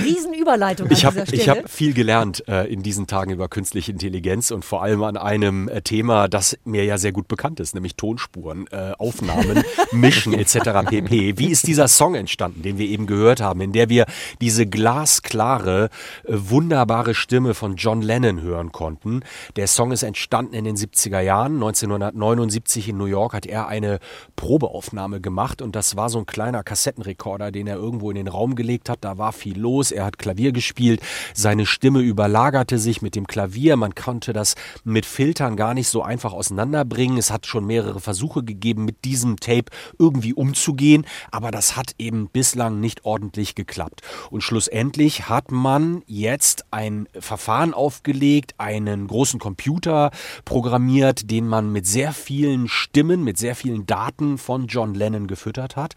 Riesenüberleitung 0.04 0.90
ich 0.90 1.04
habe 1.04 1.20
dieser 1.20 1.34
ich 1.34 1.42
Stelle. 1.42 1.62
hab 1.62 1.70
viel 1.70 1.92
gelernt 1.92 2.46
äh, 2.48 2.72
in 2.72 2.82
diesen 2.82 3.06
Tagen 3.06 3.30
über 3.30 3.48
künstliche 3.48 3.92
Intelligenz 3.92 4.50
und 4.50 4.64
vor 4.64 4.82
allem 4.82 5.02
an 5.02 5.16
einem 5.16 5.68
äh, 5.68 5.82
Thema, 5.82 6.28
das 6.28 6.56
mir 6.64 6.84
ja 6.84 6.96
sehr 6.98 7.12
gut 7.12 7.28
bekannt 7.28 7.60
ist, 7.60 7.74
nämlich 7.74 7.96
Tonspuren, 7.96 8.66
äh, 8.70 8.92
Aufnahmen, 8.98 9.62
Mischen 9.92 10.32
etc. 10.32 10.88
pp. 10.88 11.38
Wie 11.38 11.50
ist 11.50 11.66
dieser 11.66 11.88
Song 11.88 12.14
entstanden, 12.14 12.62
den 12.62 12.78
wir 12.78 12.86
eben 12.86 13.06
gehört 13.06 13.40
haben, 13.40 13.60
in 13.60 13.72
der 13.72 13.88
wir 13.88 14.06
diese 14.40 14.66
glasklare, 14.66 15.49
äh, 15.58 15.88
wunderbare 16.26 17.14
Stimme 17.14 17.54
von 17.54 17.76
John 17.76 18.02
Lennon 18.02 18.40
hören 18.40 18.72
konnten? 18.72 19.20
Der 19.56 19.66
Song 19.66 19.92
ist 19.92 20.02
entstanden 20.02 20.54
in 20.54 20.64
den 20.64 20.76
70er 20.76 21.20
Jahren. 21.20 21.54
1979 21.54 22.88
in 22.88 22.98
New 22.98 23.06
York 23.06 23.32
hat 23.32 23.46
er 23.46 23.68
eine 23.68 23.98
Probeaufnahme 24.36 25.20
gemacht 25.20 25.62
und 25.62 25.74
das 25.74 25.96
war 25.96 26.08
so 26.08 26.18
ein 26.18 26.26
kleiner 26.26 26.62
Kassettenrekorder, 26.62 27.50
den 27.50 27.66
er 27.66 27.76
irgendwo 27.76 28.10
in 28.10 28.16
den 28.16 28.28
Raum 28.28 28.54
gelegt 28.54 28.88
hat. 28.88 28.98
Da 29.02 29.18
war 29.18 29.32
viel 29.32 29.58
los. 29.58 29.90
Er 29.90 30.04
hat 30.04 30.18
Klavier 30.18 30.52
gespielt. 30.52 31.00
Seine 31.34 31.66
Stimme 31.66 32.00
überlagerte 32.00 32.78
sich 32.78 33.02
mit 33.02 33.14
dem 33.16 33.26
Klavier. 33.26 33.76
Man 33.76 33.94
konnte 33.94 34.32
das 34.32 34.54
mit 34.84 35.06
Filtern 35.06 35.56
gar 35.56 35.74
nicht 35.74 35.88
so 35.88 36.02
einfach 36.02 36.32
auseinanderbringen. 36.32 37.18
Es 37.18 37.30
hat 37.30 37.46
schon 37.46 37.66
mehrere 37.66 38.00
Versuche 38.00 38.42
gegeben, 38.42 38.84
mit 38.84 39.04
diesem 39.04 39.38
Tape 39.38 39.70
irgendwie 39.98 40.34
umzugehen, 40.34 41.06
aber 41.30 41.50
das 41.50 41.76
hat 41.76 41.94
eben 41.98 42.28
bislang 42.28 42.80
nicht 42.80 43.04
ordentlich 43.04 43.54
geklappt. 43.54 44.02
Und 44.30 44.42
schlussendlich 44.42 45.28
hat 45.28 45.39
hat 45.40 45.53
man 45.53 46.03
jetzt 46.07 46.66
ein 46.70 47.09
Verfahren 47.18 47.72
aufgelegt, 47.72 48.53
einen 48.59 49.07
großen 49.07 49.40
Computer 49.40 50.11
programmiert, 50.44 51.31
den 51.31 51.48
man 51.48 51.72
mit 51.72 51.87
sehr 51.87 52.12
vielen 52.12 52.68
Stimmen, 52.68 53.24
mit 53.24 53.38
sehr 53.38 53.55
vielen 53.55 53.87
Daten 53.87 54.37
von 54.37 54.66
John 54.66 54.92
Lennon 54.92 55.26
gefüttert 55.26 55.76
hat. 55.76 55.94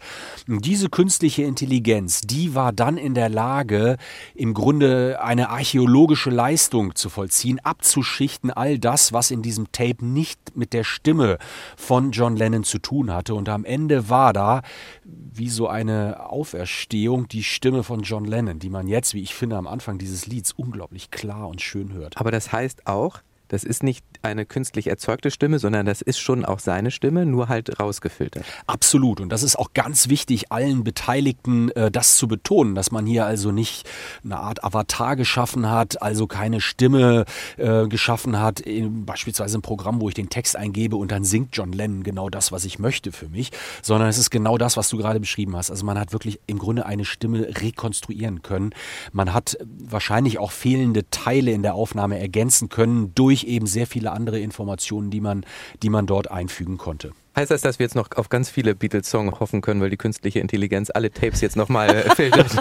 Und 0.48 0.64
diese 0.64 0.88
künstliche 0.88 1.42
Intelligenz, 1.42 2.22
die 2.22 2.54
war 2.54 2.72
dann 2.72 2.96
in 2.96 3.12
der 3.12 3.28
Lage, 3.28 3.98
im 4.34 4.54
Grunde 4.54 5.22
eine 5.22 5.50
archäologische 5.50 6.30
Leistung 6.30 6.94
zu 6.94 7.10
vollziehen, 7.10 7.60
abzuschichten 7.62 8.50
all 8.50 8.78
das, 8.78 9.12
was 9.12 9.30
in 9.30 9.42
diesem 9.42 9.70
Tape 9.72 10.06
nicht 10.06 10.56
mit 10.56 10.72
der 10.72 10.84
Stimme 10.84 11.36
von 11.76 12.12
John 12.12 12.34
Lennon 12.34 12.64
zu 12.64 12.78
tun 12.78 13.12
hatte. 13.12 13.34
Und 13.34 13.50
am 13.50 13.66
Ende 13.66 14.08
war 14.08 14.32
da 14.32 14.62
wie 15.04 15.50
so 15.50 15.68
eine 15.68 16.30
Auferstehung 16.30 17.28
die 17.28 17.42
Stimme 17.42 17.82
von 17.82 18.02
John 18.02 18.24
Lennon, 18.24 18.58
die 18.58 18.70
man 18.70 18.86
jetzt, 18.86 19.12
wie 19.12 19.20
ich 19.20 19.33
finde, 19.36 19.56
am 19.56 19.66
Anfang 19.66 19.98
dieses 19.98 20.26
Lieds 20.26 20.52
unglaublich 20.52 21.10
klar 21.10 21.48
und 21.48 21.60
schön 21.60 21.92
hört. 21.92 22.16
Aber 22.18 22.30
das 22.30 22.52
heißt 22.52 22.86
auch, 22.86 23.20
das 23.48 23.64
ist 23.64 23.82
nicht 23.82 24.04
eine 24.22 24.46
künstlich 24.46 24.86
erzeugte 24.86 25.30
Stimme, 25.30 25.58
sondern 25.58 25.86
das 25.86 26.00
ist 26.02 26.18
schon 26.18 26.44
auch 26.44 26.58
seine 26.58 26.90
Stimme, 26.90 27.26
nur 27.26 27.48
halt 27.48 27.78
rausgefiltert. 27.78 28.44
Absolut. 28.66 29.20
Und 29.20 29.28
das 29.28 29.42
ist 29.42 29.58
auch 29.58 29.72
ganz 29.74 30.08
wichtig, 30.08 30.50
allen 30.50 30.84
Beteiligten 30.84 31.70
äh, 31.72 31.90
das 31.90 32.16
zu 32.16 32.26
betonen, 32.28 32.74
dass 32.74 32.90
man 32.90 33.06
hier 33.06 33.26
also 33.26 33.52
nicht 33.52 33.88
eine 34.24 34.38
Art 34.38 34.64
Avatar 34.64 35.16
geschaffen 35.16 35.70
hat, 35.70 36.00
also 36.02 36.26
keine 36.26 36.60
Stimme 36.60 37.24
äh, 37.56 37.86
geschaffen 37.86 38.40
hat, 38.40 38.60
in, 38.60 39.04
beispielsweise 39.04 39.56
im 39.56 39.62
Programm, 39.62 40.00
wo 40.00 40.08
ich 40.08 40.14
den 40.14 40.30
Text 40.30 40.56
eingebe 40.56 40.96
und 40.96 41.12
dann 41.12 41.24
singt 41.24 41.56
John 41.56 41.72
Lennon 41.72 42.02
genau 42.02 42.30
das, 42.30 42.50
was 42.50 42.64
ich 42.64 42.78
möchte 42.78 43.12
für 43.12 43.28
mich, 43.28 43.50
sondern 43.82 44.08
es 44.08 44.18
ist 44.18 44.30
genau 44.30 44.58
das, 44.58 44.76
was 44.76 44.88
du 44.88 44.96
gerade 44.96 45.20
beschrieben 45.20 45.56
hast. 45.56 45.70
Also 45.70 45.84
man 45.84 45.98
hat 45.98 46.12
wirklich 46.12 46.40
im 46.46 46.58
Grunde 46.58 46.86
eine 46.86 47.04
Stimme 47.04 47.48
rekonstruieren 47.60 48.42
können. 48.42 48.70
Man 49.12 49.32
hat 49.32 49.58
wahrscheinlich 49.64 50.38
auch 50.38 50.50
fehlende 50.50 51.08
Teile 51.10 51.50
in 51.50 51.62
der 51.62 51.74
Aufnahme 51.74 52.18
ergänzen 52.18 52.68
können 52.68 53.14
durch 53.14 53.33
eben 53.42 53.66
sehr 53.66 53.88
viele 53.88 54.12
andere 54.12 54.38
Informationen, 54.38 55.10
die 55.10 55.20
man, 55.20 55.44
die 55.82 55.90
man 55.90 56.06
dort 56.06 56.30
einfügen 56.30 56.78
konnte. 56.78 57.12
Heißt 57.36 57.50
das, 57.50 57.62
dass 57.62 57.78
wir 57.78 57.84
jetzt 57.84 57.94
noch 57.96 58.08
auf 58.16 58.28
ganz 58.28 58.48
viele 58.48 58.74
Beatles-Songs 58.74 59.40
hoffen 59.40 59.60
können, 59.60 59.80
weil 59.80 59.90
die 59.90 59.96
künstliche 59.96 60.38
Intelligenz 60.40 60.90
alle 60.94 61.10
Tapes 61.10 61.40
jetzt 61.40 61.56
nochmal 61.56 61.90
äh, 61.90 62.10
filtert? 62.14 62.56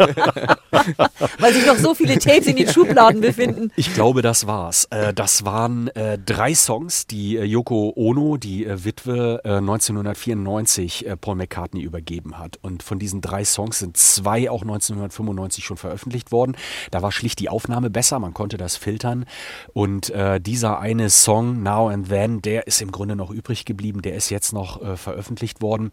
Weil 1.40 1.54
sich 1.54 1.66
noch 1.66 1.78
so 1.78 1.94
viele 1.94 2.18
Tapes 2.18 2.48
in 2.48 2.56
den 2.56 2.68
Schubladen 2.68 3.22
befinden. 3.22 3.72
Ich 3.76 3.94
glaube, 3.94 4.22
das 4.22 4.48
war's. 4.48 4.86
Äh, 4.90 5.14
Das 5.14 5.46
waren 5.46 5.90
äh, 5.90 6.18
drei 6.18 6.56
Songs, 6.56 7.06
die 7.06 7.34
Yoko 7.34 7.94
Ono, 7.96 8.38
die 8.38 8.66
Witwe, 8.68 9.42
äh, 9.44 9.58
1994 9.58 11.06
äh, 11.08 11.18
Paul 11.18 11.36
McCartney 11.36 11.82
übergeben 11.82 12.40
hat. 12.40 12.58
Und 12.62 12.82
von 12.84 12.98
diesen 12.98 13.22
drei 13.22 13.46
Songs 13.46 13.80
sind 13.80 13.96
zwei 13.98 14.50
auch 14.50 14.64
1995 14.64 15.64
schon 15.66 15.78
veröffentlicht 15.78 16.32
worden. 16.32 16.56
Da 16.92 17.02
war 17.02 17.12
schlicht 17.12 17.40
die 17.40 17.50
Aufnahme 17.50 17.90
besser, 17.90 18.20
man 18.20 18.34
konnte 18.34 18.58
das 18.58 18.76
filtern. 18.76 19.26
Und 19.74 20.12
dieser 20.42 20.80
eine 20.80 21.10
Song, 21.10 21.64
Now 21.64 21.90
and 21.90 22.10
Then, 22.10 22.42
der 22.42 22.68
ist 22.68 22.82
im 22.82 22.92
Grunde 22.92 23.16
noch 23.16 23.32
übrig 23.32 23.66
geblieben. 23.66 24.02
Der 24.02 24.16
ist 24.16 24.30
jetzt 24.30 24.54
noch 24.54 24.63
äh, 24.82 24.98
veröffentlicht 24.98 25.62
worden. 25.62 25.92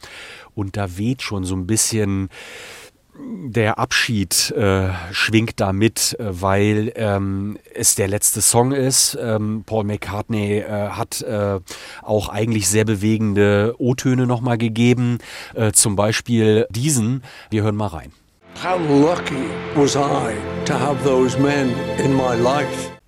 Und 0.54 0.76
da 0.76 0.96
weht 0.96 1.22
schon 1.22 1.44
so 1.44 1.54
ein 1.54 1.66
bisschen 1.66 2.28
der 3.22 3.78
Abschied 3.78 4.50
äh, 4.52 4.88
schwingt 5.12 5.60
da 5.60 5.72
mit, 5.72 6.16
äh, 6.18 6.40
weil 6.40 6.92
ähm, 6.96 7.58
es 7.74 7.94
der 7.94 8.08
letzte 8.08 8.40
Song 8.40 8.72
ist. 8.72 9.18
Ähm, 9.20 9.64
Paul 9.66 9.84
McCartney 9.84 10.58
äh, 10.58 10.90
hat 10.90 11.20
äh, 11.22 11.60
auch 12.02 12.28
eigentlich 12.28 12.68
sehr 12.68 12.84
bewegende 12.84 13.74
O-Töne 13.78 14.26
nochmal 14.26 14.58
gegeben, 14.58 15.18
äh, 15.54 15.72
zum 15.72 15.96
Beispiel 15.96 16.66
diesen. 16.70 17.22
Wir 17.50 17.62
hören 17.62 17.76
mal 17.76 17.88
rein. 17.88 18.12
How 18.62 18.78
lucky 18.78 19.48
was 19.74 19.96
I 19.96 20.34
to 20.66 20.74
have 20.74 21.02
those 21.04 21.38
men 21.38 21.72
in 21.98 22.14
my 22.14 22.34
life? 22.34 22.99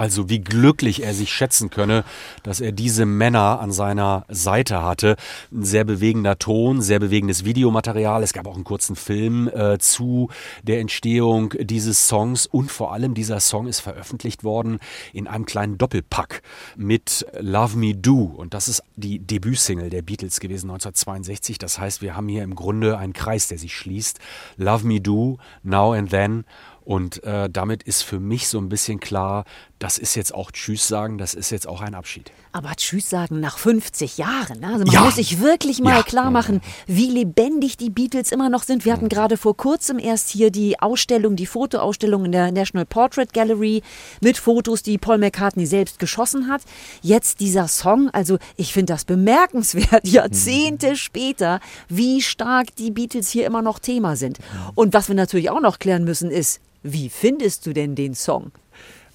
Also 0.00 0.30
wie 0.30 0.38
glücklich 0.38 1.02
er 1.02 1.12
sich 1.12 1.30
schätzen 1.30 1.68
könne, 1.68 2.04
dass 2.42 2.62
er 2.62 2.72
diese 2.72 3.04
Männer 3.04 3.60
an 3.60 3.70
seiner 3.70 4.24
Seite 4.30 4.82
hatte. 4.82 5.16
Ein 5.52 5.62
sehr 5.62 5.84
bewegender 5.84 6.38
Ton, 6.38 6.80
sehr 6.80 6.98
bewegendes 6.98 7.44
Videomaterial. 7.44 8.22
Es 8.22 8.32
gab 8.32 8.46
auch 8.46 8.54
einen 8.54 8.64
kurzen 8.64 8.96
Film 8.96 9.48
äh, 9.48 9.76
zu 9.76 10.30
der 10.62 10.80
Entstehung 10.80 11.52
dieses 11.60 12.08
Songs 12.08 12.46
und 12.46 12.72
vor 12.72 12.94
allem 12.94 13.12
dieser 13.12 13.40
Song 13.40 13.66
ist 13.66 13.80
veröffentlicht 13.80 14.42
worden 14.42 14.78
in 15.12 15.26
einem 15.26 15.44
kleinen 15.44 15.76
Doppelpack 15.76 16.40
mit 16.78 17.26
Love 17.38 17.76
Me 17.76 17.94
Do 17.94 18.22
und 18.22 18.54
das 18.54 18.68
ist 18.68 18.82
die 18.96 19.18
Debütsingle 19.18 19.90
der 19.90 20.00
Beatles 20.00 20.40
gewesen 20.40 20.70
1962. 20.70 21.58
Das 21.58 21.78
heißt, 21.78 22.00
wir 22.00 22.16
haben 22.16 22.28
hier 22.28 22.42
im 22.42 22.54
Grunde 22.54 22.96
einen 22.96 23.12
Kreis, 23.12 23.48
der 23.48 23.58
sich 23.58 23.76
schließt. 23.76 24.18
Love 24.56 24.86
Me 24.86 25.02
Do, 25.02 25.36
Now 25.62 25.92
and 25.92 26.08
Then 26.08 26.44
und 26.90 27.22
äh, 27.22 27.48
damit 27.48 27.82
ist 27.84 28.02
für 28.02 28.18
mich 28.18 28.48
so 28.48 28.58
ein 28.58 28.68
bisschen 28.68 28.98
klar, 28.98 29.44
das 29.80 29.98
ist 29.98 30.14
jetzt 30.14 30.32
auch 30.34 30.52
Tschüss 30.52 30.86
sagen, 30.86 31.18
das 31.18 31.34
ist 31.34 31.50
jetzt 31.50 31.66
auch 31.66 31.80
ein 31.80 31.94
Abschied. 31.96 32.30
Aber 32.52 32.70
Tschüss 32.76 33.08
sagen 33.10 33.40
nach 33.40 33.58
50 33.58 34.18
Jahren. 34.18 34.60
ne? 34.60 34.66
Also 34.68 34.84
man 34.84 34.94
Ja. 34.94 35.00
muss 35.00 35.16
sich 35.16 35.40
wirklich 35.40 35.80
mal 35.80 35.96
Ja. 35.96 36.02
klar 36.02 36.30
machen, 36.30 36.60
wie 36.86 37.10
lebendig 37.10 37.76
die 37.78 37.90
Beatles 37.90 38.30
immer 38.30 38.48
noch 38.50 38.62
sind. 38.62 38.84
Wir 38.84 38.92
hatten 38.92 39.08
gerade 39.08 39.36
vor 39.38 39.56
kurzem 39.56 39.98
erst 39.98 40.28
hier 40.30 40.50
die 40.50 40.78
Ausstellung, 40.80 41.34
die 41.34 41.46
Fotoausstellung 41.46 42.26
in 42.26 42.32
der 42.32 42.52
National 42.52 42.84
Portrait 42.86 43.32
Gallery 43.32 43.82
mit 44.20 44.36
Fotos, 44.36 44.82
die 44.82 44.98
Paul 44.98 45.18
McCartney 45.18 45.64
selbst 45.66 45.98
geschossen 45.98 46.48
hat. 46.48 46.62
Jetzt 47.02 47.40
dieser 47.40 47.66
Song, 47.66 48.10
also 48.10 48.38
ich 48.56 48.72
finde 48.74 48.92
das 48.92 49.04
bemerkenswert, 49.06 50.06
Jahrzehnte 50.06 50.94
später, 50.96 51.58
wie 51.88 52.20
stark 52.20 52.76
die 52.76 52.90
Beatles 52.90 53.30
hier 53.30 53.46
immer 53.46 53.62
noch 53.62 53.78
Thema 53.78 54.14
sind. 54.16 54.38
Und 54.74 54.92
was 54.92 55.08
wir 55.08 55.14
natürlich 55.14 55.48
auch 55.50 55.60
noch 55.60 55.78
klären 55.78 56.04
müssen 56.04 56.30
ist, 56.30 56.60
wie 56.82 57.08
findest 57.08 57.64
du 57.66 57.72
denn 57.72 57.94
den 57.94 58.14
Song? 58.14 58.52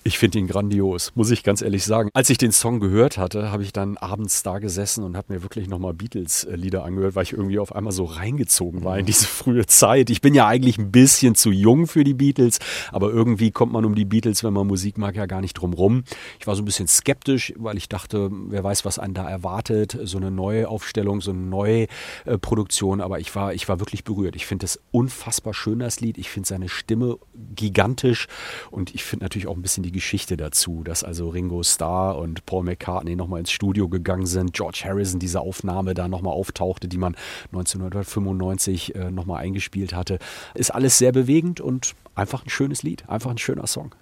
Ich 0.08 0.20
finde 0.20 0.38
ihn 0.38 0.46
grandios, 0.46 1.14
muss 1.16 1.32
ich 1.32 1.42
ganz 1.42 1.64
ehrlich 1.64 1.84
sagen. 1.84 2.12
Als 2.14 2.30
ich 2.30 2.38
den 2.38 2.52
Song 2.52 2.80
gehört 2.80 3.18
hatte, 3.18 3.52
habe 3.52 3.64
ich 3.64 3.74
dann 3.74 3.98
abends 3.98 4.44
da 4.44 4.60
gesessen 4.60 5.04
und 5.04 5.18
habe 5.18 5.34
mir 5.34 5.42
wirklich 5.42 5.68
nochmal 5.68 5.96
Beatles-Lieder 5.96 6.86
angehört, 6.86 7.16
weil 7.16 7.24
ich 7.24 7.34
irgendwie 7.34 7.58
auf 7.58 7.76
einmal 7.76 7.92
so 7.92 8.04
reingezogen 8.04 8.84
war 8.84 9.00
in 9.00 9.08
diese 9.08 9.26
frühe 9.26 9.66
Zeit. 9.66 10.12
Ich 10.12 10.22
bin 10.22 10.36
ja 10.36 10.46
eigentlich 10.46 10.78
ein 10.78 10.92
bisschen 10.92 11.34
zu 11.34 11.50
jung 11.50 11.88
für 11.88 12.04
die 12.04 12.14
Beatles, 12.14 12.60
aber 12.92 13.10
irgendwie 13.10 13.50
kommt 13.50 13.74
man 13.74 13.84
um 13.84 13.96
die 13.96 14.06
Beatles, 14.06 14.44
wenn 14.44 14.54
man 14.54 14.68
Musik 14.68 15.00
mag, 15.00 15.16
ja 15.16 15.26
gar 15.26 15.42
nicht 15.42 15.56
drum 15.56 15.74
rum. 15.74 16.04
Ich 16.40 16.46
war 16.46 16.56
so 16.56 16.62
ein 16.62 16.66
bisschen 16.66 16.88
skeptisch, 16.88 17.52
weil 17.58 17.76
ich 17.76 17.90
dachte, 17.90 18.30
wer 18.32 18.64
weiß, 18.64 18.86
was 18.86 19.00
einen 19.00 19.16
da 19.16 19.28
erwartet, 19.28 19.98
so 20.04 20.18
eine 20.20 20.30
neue 20.30 20.70
Aufstellung, 20.70 21.20
so 21.20 21.32
eine 21.32 21.40
neue 21.40 21.88
äh, 22.26 22.38
Produktion, 22.38 23.02
aber 23.02 23.20
ich 23.20 23.34
war, 23.34 23.56
ich 23.56 23.68
war 23.68 23.80
wirklich 23.80 24.04
berührt. 24.04 24.36
Ich 24.36 24.46
finde 24.46 24.66
das 24.66 24.80
unfassbar 24.92 25.56
schön, 25.56 25.80
das 25.80 26.00
Lied. 26.00 26.20
Ich 26.20 26.30
finde 26.30 26.48
seine 26.48 26.70
Stimme 26.70 27.18
gigantisch 27.56 28.28
und 28.70 28.94
ich 28.94 29.04
finde 29.04 29.26
natürlich 29.26 29.48
auch 29.48 29.56
ein 29.56 29.64
bisschen 29.64 29.82
die 29.82 29.95
Geschichte 29.96 30.38
dazu, 30.38 30.84
dass 30.84 31.04
also 31.04 31.30
Ringo 31.30 31.64
Starr 31.64 32.18
und 32.18 32.46
Paul 32.46 32.64
McCartney 32.64 33.16
nochmal 33.16 33.40
ins 33.40 33.50
Studio 33.50 33.88
gegangen 33.88 34.26
sind, 34.26 34.54
George 34.54 34.84
Harrison 34.86 35.20
diese 35.20 35.40
Aufnahme 35.40 35.94
da 35.94 36.08
nochmal 36.08 36.34
auftauchte, 36.34 36.88
die 36.88 36.98
man 36.98 37.16
1995 37.54 38.94
äh, 38.94 39.10
nochmal 39.10 39.42
eingespielt 39.42 39.94
hatte. 39.94 40.20
Ist 40.54 40.72
alles 40.72 40.98
sehr 40.98 41.14
bewegend 41.14 41.62
und 41.62 41.96
einfach 42.14 42.46
ein 42.46 42.50
schönes 42.50 42.84
Lied, 42.84 43.08
einfach 43.10 43.32
ein 43.32 43.38
schöner 43.38 43.68
Song. 43.68 43.96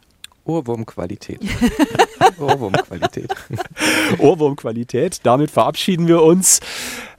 Ohrwurmqualität. 0.46 1.40
Ohrwurmqualität. 2.40 3.34
Ohrwurmqualität. 4.18 5.20
Damit 5.24 5.52
verabschieden 5.52 6.08
wir 6.08 6.22
uns 6.22 6.60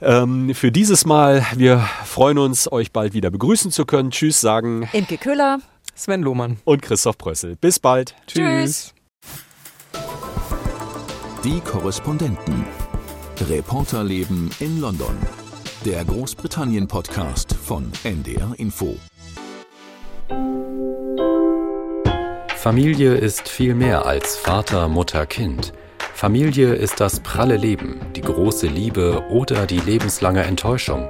ähm, 0.01 0.53
für 0.53 0.71
dieses 0.71 1.05
Mal. 1.05 1.45
Wir 1.55 1.79
freuen 2.05 2.37
uns, 2.37 2.71
euch 2.71 2.91
bald 2.91 3.13
wieder 3.13 3.31
begrüßen 3.31 3.71
zu 3.71 3.85
können. 3.85 4.11
Tschüss 4.11 4.41
sagen 4.41 4.87
Imke 4.93 5.17
Köhler. 5.17 5.59
Sven 5.95 6.21
Lohmann. 6.21 6.57
und 6.65 6.81
Christoph 6.81 7.17
Brössel. 7.17 7.55
Bis 7.55 7.79
bald. 7.79 8.15
Tschüss. 8.27 8.93
Die 11.43 11.61
Korrespondenten. 11.61 12.65
Reporterleben 13.49 14.51
in 14.59 14.81
London. 14.81 15.15
Der 15.85 16.03
Großbritannien-Podcast 16.03 17.53
von 17.55 17.91
NDR 18.03 18.53
Info. 18.57 18.97
Familie 22.55 23.13
ist 23.13 23.47
viel 23.47 23.75
mehr 23.75 24.05
als 24.05 24.35
Vater, 24.35 24.87
Mutter, 24.89 25.25
Kind. 25.25 25.71
Familie 26.13 26.73
ist 26.73 26.99
das 26.99 27.19
pralle 27.19 27.57
Leben, 27.57 27.99
die 28.15 28.21
große 28.21 28.67
Liebe 28.67 29.23
oder 29.29 29.65
die 29.65 29.79
lebenslange 29.79 30.43
Enttäuschung. 30.43 31.07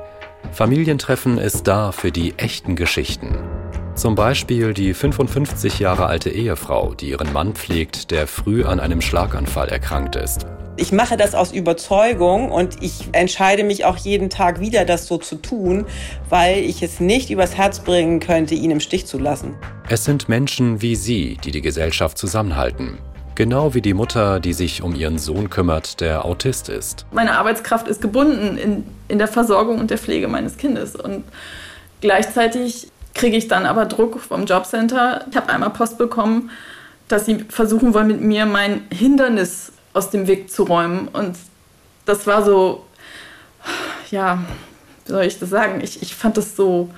Familientreffen 0.51 1.37
ist 1.37 1.67
da 1.67 1.91
für 1.91 2.11
die 2.11 2.37
echten 2.37 2.75
Geschichten. 2.75 3.37
Zum 3.95 4.13
Beispiel 4.13 4.73
die 4.73 4.93
55 4.93 5.79
Jahre 5.79 6.07
alte 6.07 6.29
Ehefrau, 6.29 6.93
die 6.93 7.11
ihren 7.11 7.31
Mann 7.31 7.53
pflegt, 7.53 8.11
der 8.11 8.27
früh 8.27 8.65
an 8.65 8.81
einem 8.81 8.99
Schlaganfall 8.99 9.69
erkrankt 9.69 10.17
ist. 10.17 10.45
Ich 10.75 10.91
mache 10.91 11.15
das 11.15 11.33
aus 11.33 11.53
Überzeugung 11.53 12.51
und 12.51 12.83
ich 12.83 13.07
entscheide 13.13 13.63
mich 13.63 13.85
auch 13.85 13.95
jeden 13.95 14.29
Tag 14.29 14.59
wieder, 14.59 14.83
das 14.83 15.07
so 15.07 15.17
zu 15.17 15.37
tun, 15.37 15.85
weil 16.29 16.57
ich 16.57 16.83
es 16.83 16.99
nicht 16.99 17.29
übers 17.29 17.55
Herz 17.55 17.79
bringen 17.79 18.19
könnte, 18.19 18.53
ihn 18.53 18.69
im 18.69 18.81
Stich 18.81 19.05
zu 19.05 19.17
lassen. 19.17 19.55
Es 19.87 20.03
sind 20.03 20.27
Menschen 20.27 20.81
wie 20.81 20.97
Sie, 20.97 21.37
die 21.41 21.51
die 21.51 21.61
Gesellschaft 21.61 22.17
zusammenhalten. 22.17 22.97
Genau 23.35 23.73
wie 23.73 23.81
die 23.81 23.93
Mutter, 23.93 24.41
die 24.41 24.53
sich 24.53 24.81
um 24.81 24.93
ihren 24.93 25.19
Sohn 25.19 25.49
kümmert, 25.49 26.01
der 26.01 26.25
Autist 26.25 26.67
ist. 26.67 27.05
Meine 27.13 27.37
Arbeitskraft 27.37 27.87
ist 27.87 28.01
gebunden 28.01 28.57
in, 28.57 28.83
in 29.07 29.19
der 29.19 29.29
Versorgung 29.29 29.79
und 29.79 29.89
der 29.89 29.97
Pflege 29.97 30.27
meines 30.27 30.57
Kindes. 30.57 30.97
Und 30.97 31.23
gleichzeitig 32.01 32.89
kriege 33.15 33.37
ich 33.37 33.47
dann 33.47 33.65
aber 33.65 33.85
Druck 33.85 34.19
vom 34.19 34.45
Jobcenter. 34.45 35.25
Ich 35.31 35.35
habe 35.35 35.49
einmal 35.49 35.71
Post 35.71 35.97
bekommen, 35.97 36.51
dass 37.07 37.25
sie 37.25 37.45
versuchen 37.49 37.95
wollen, 37.95 38.07
mit 38.07 38.21
mir 38.21 38.45
mein 38.45 38.83
Hindernis 38.91 39.71
aus 39.93 40.11
dem 40.11 40.27
Weg 40.27 40.51
zu 40.51 40.63
räumen. 40.63 41.07
Und 41.07 41.37
das 42.05 42.27
war 42.27 42.43
so, 42.43 42.85
ja, 44.11 44.43
wie 45.05 45.11
soll 45.11 45.23
ich 45.23 45.39
das 45.39 45.49
sagen? 45.49 45.81
Ich, 45.81 46.01
ich 46.01 46.13
fand 46.13 46.37
das 46.37 46.55
so, 46.55 46.89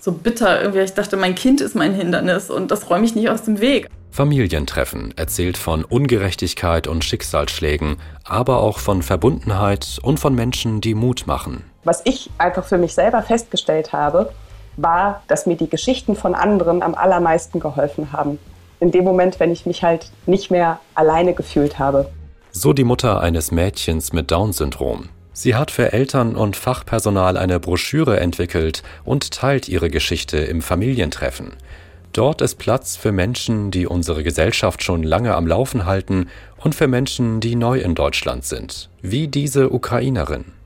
so 0.00 0.12
bitter. 0.12 0.62
Irgendwie, 0.62 0.80
ich 0.80 0.94
dachte, 0.94 1.16
mein 1.16 1.34
Kind 1.34 1.60
ist 1.60 1.74
mein 1.74 1.92
Hindernis 1.92 2.50
und 2.50 2.70
das 2.70 2.88
räume 2.88 3.04
ich 3.04 3.14
nicht 3.14 3.28
aus 3.28 3.42
dem 3.42 3.60
Weg. 3.60 3.88
Familientreffen 4.10 5.12
erzählt 5.16 5.58
von 5.58 5.84
Ungerechtigkeit 5.84 6.86
und 6.86 7.04
Schicksalsschlägen, 7.04 7.98
aber 8.24 8.60
auch 8.60 8.78
von 8.78 9.02
Verbundenheit 9.02 9.98
und 10.02 10.18
von 10.18 10.34
Menschen, 10.34 10.80
die 10.80 10.94
Mut 10.94 11.26
machen. 11.26 11.64
Was 11.84 12.02
ich 12.04 12.30
einfach 12.38 12.64
für 12.64 12.78
mich 12.78 12.94
selber 12.94 13.22
festgestellt 13.22 13.92
habe, 13.92 14.32
war, 14.78 15.22
dass 15.28 15.46
mir 15.46 15.56
die 15.56 15.68
Geschichten 15.68 16.16
von 16.16 16.34
anderen 16.34 16.82
am 16.82 16.94
allermeisten 16.94 17.60
geholfen 17.60 18.12
haben. 18.12 18.38
In 18.80 18.90
dem 18.92 19.04
Moment, 19.04 19.40
wenn 19.40 19.50
ich 19.50 19.66
mich 19.66 19.82
halt 19.82 20.10
nicht 20.26 20.50
mehr 20.50 20.80
alleine 20.94 21.34
gefühlt 21.34 21.78
habe. 21.78 22.10
So 22.50 22.72
die 22.72 22.84
Mutter 22.84 23.20
eines 23.20 23.50
Mädchens 23.50 24.12
mit 24.12 24.30
Down-Syndrom. 24.30 25.08
Sie 25.32 25.54
hat 25.54 25.70
für 25.70 25.92
Eltern 25.92 26.34
und 26.34 26.56
Fachpersonal 26.56 27.36
eine 27.36 27.60
Broschüre 27.60 28.18
entwickelt 28.18 28.82
und 29.04 29.30
teilt 29.30 29.68
ihre 29.68 29.90
Geschichte 29.90 30.38
im 30.38 30.62
Familientreffen. 30.62 31.52
Dort 32.12 32.40
ist 32.40 32.56
Platz 32.56 32.96
für 32.96 33.12
Menschen, 33.12 33.70
die 33.70 33.86
unsere 33.86 34.24
Gesellschaft 34.24 34.82
schon 34.82 35.02
lange 35.02 35.34
am 35.34 35.46
Laufen 35.46 35.84
halten 35.84 36.28
und 36.56 36.74
für 36.74 36.88
Menschen, 36.88 37.38
die 37.38 37.54
neu 37.54 37.78
in 37.78 37.94
Deutschland 37.94 38.44
sind, 38.44 38.90
wie 39.02 39.28
diese 39.28 39.72
Ukrainerin. 39.72 40.57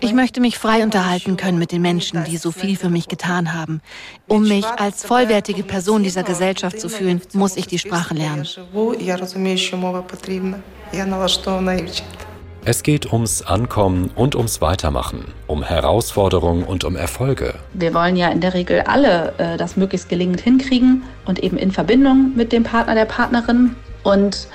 Ich 0.00 0.12
möchte 0.12 0.40
mich 0.40 0.56
frei 0.56 0.84
unterhalten 0.84 1.36
können 1.36 1.58
mit 1.58 1.72
den 1.72 1.82
Menschen, 1.82 2.22
die 2.22 2.36
so 2.36 2.52
viel 2.52 2.76
für 2.76 2.90
mich 2.90 3.08
getan 3.08 3.54
haben. 3.54 3.80
Um 4.28 4.46
mich 4.46 4.64
als 4.64 5.04
vollwertige 5.04 5.64
Person 5.64 6.04
dieser 6.04 6.22
Gesellschaft 6.22 6.78
zu 6.80 6.88
fühlen, 6.88 7.20
muss 7.32 7.56
ich 7.56 7.66
die 7.66 7.80
Sprache 7.80 8.14
lernen. 8.14 8.46
Es 12.68 12.82
geht 12.82 13.12
ums 13.12 13.42
Ankommen 13.42 14.10
und 14.14 14.34
ums 14.34 14.60
Weitermachen, 14.60 15.24
um 15.46 15.62
Herausforderungen 15.62 16.64
und 16.64 16.84
um 16.84 16.96
Erfolge. 16.96 17.54
Wir 17.74 17.94
wollen 17.94 18.16
ja 18.16 18.28
in 18.28 18.40
der 18.40 18.54
Regel 18.54 18.80
alle 18.82 19.34
äh, 19.38 19.56
das 19.56 19.76
möglichst 19.76 20.08
gelingend 20.08 20.40
hinkriegen 20.40 21.02
und 21.26 21.40
eben 21.40 21.56
in 21.58 21.70
Verbindung 21.70 22.32
mit 22.36 22.52
dem 22.52 22.62
Partner, 22.62 22.94
der 22.94 23.04
Partnerin. 23.04 23.76
Und 24.02 24.48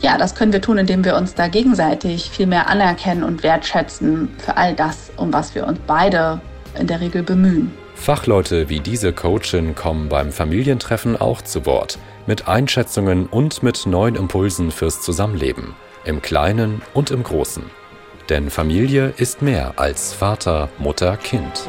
ja, 0.00 0.16
das 0.16 0.34
können 0.34 0.52
wir 0.52 0.60
tun, 0.60 0.78
indem 0.78 1.04
wir 1.04 1.16
uns 1.16 1.34
da 1.34 1.48
gegenseitig 1.48 2.30
viel 2.30 2.46
mehr 2.46 2.68
anerkennen 2.68 3.24
und 3.24 3.42
wertschätzen 3.42 4.28
für 4.38 4.56
all 4.56 4.74
das, 4.74 5.10
um 5.16 5.32
was 5.32 5.54
wir 5.54 5.66
uns 5.66 5.78
beide 5.86 6.40
in 6.78 6.86
der 6.86 7.00
Regel 7.00 7.22
bemühen. 7.22 7.72
Fachleute 7.94 8.68
wie 8.68 8.78
diese 8.78 9.12
Coachin 9.12 9.74
kommen 9.74 10.08
beim 10.08 10.30
Familientreffen 10.30 11.16
auch 11.16 11.42
zu 11.42 11.66
Wort, 11.66 11.98
mit 12.26 12.46
Einschätzungen 12.46 13.26
und 13.26 13.62
mit 13.62 13.86
neuen 13.86 14.14
Impulsen 14.14 14.70
fürs 14.70 15.02
Zusammenleben, 15.02 15.74
im 16.04 16.22
Kleinen 16.22 16.80
und 16.94 17.10
im 17.10 17.24
Großen. 17.24 17.64
Denn 18.28 18.50
Familie 18.50 19.14
ist 19.16 19.42
mehr 19.42 19.74
als 19.76 20.12
Vater, 20.12 20.68
Mutter, 20.78 21.16
Kind. 21.16 21.66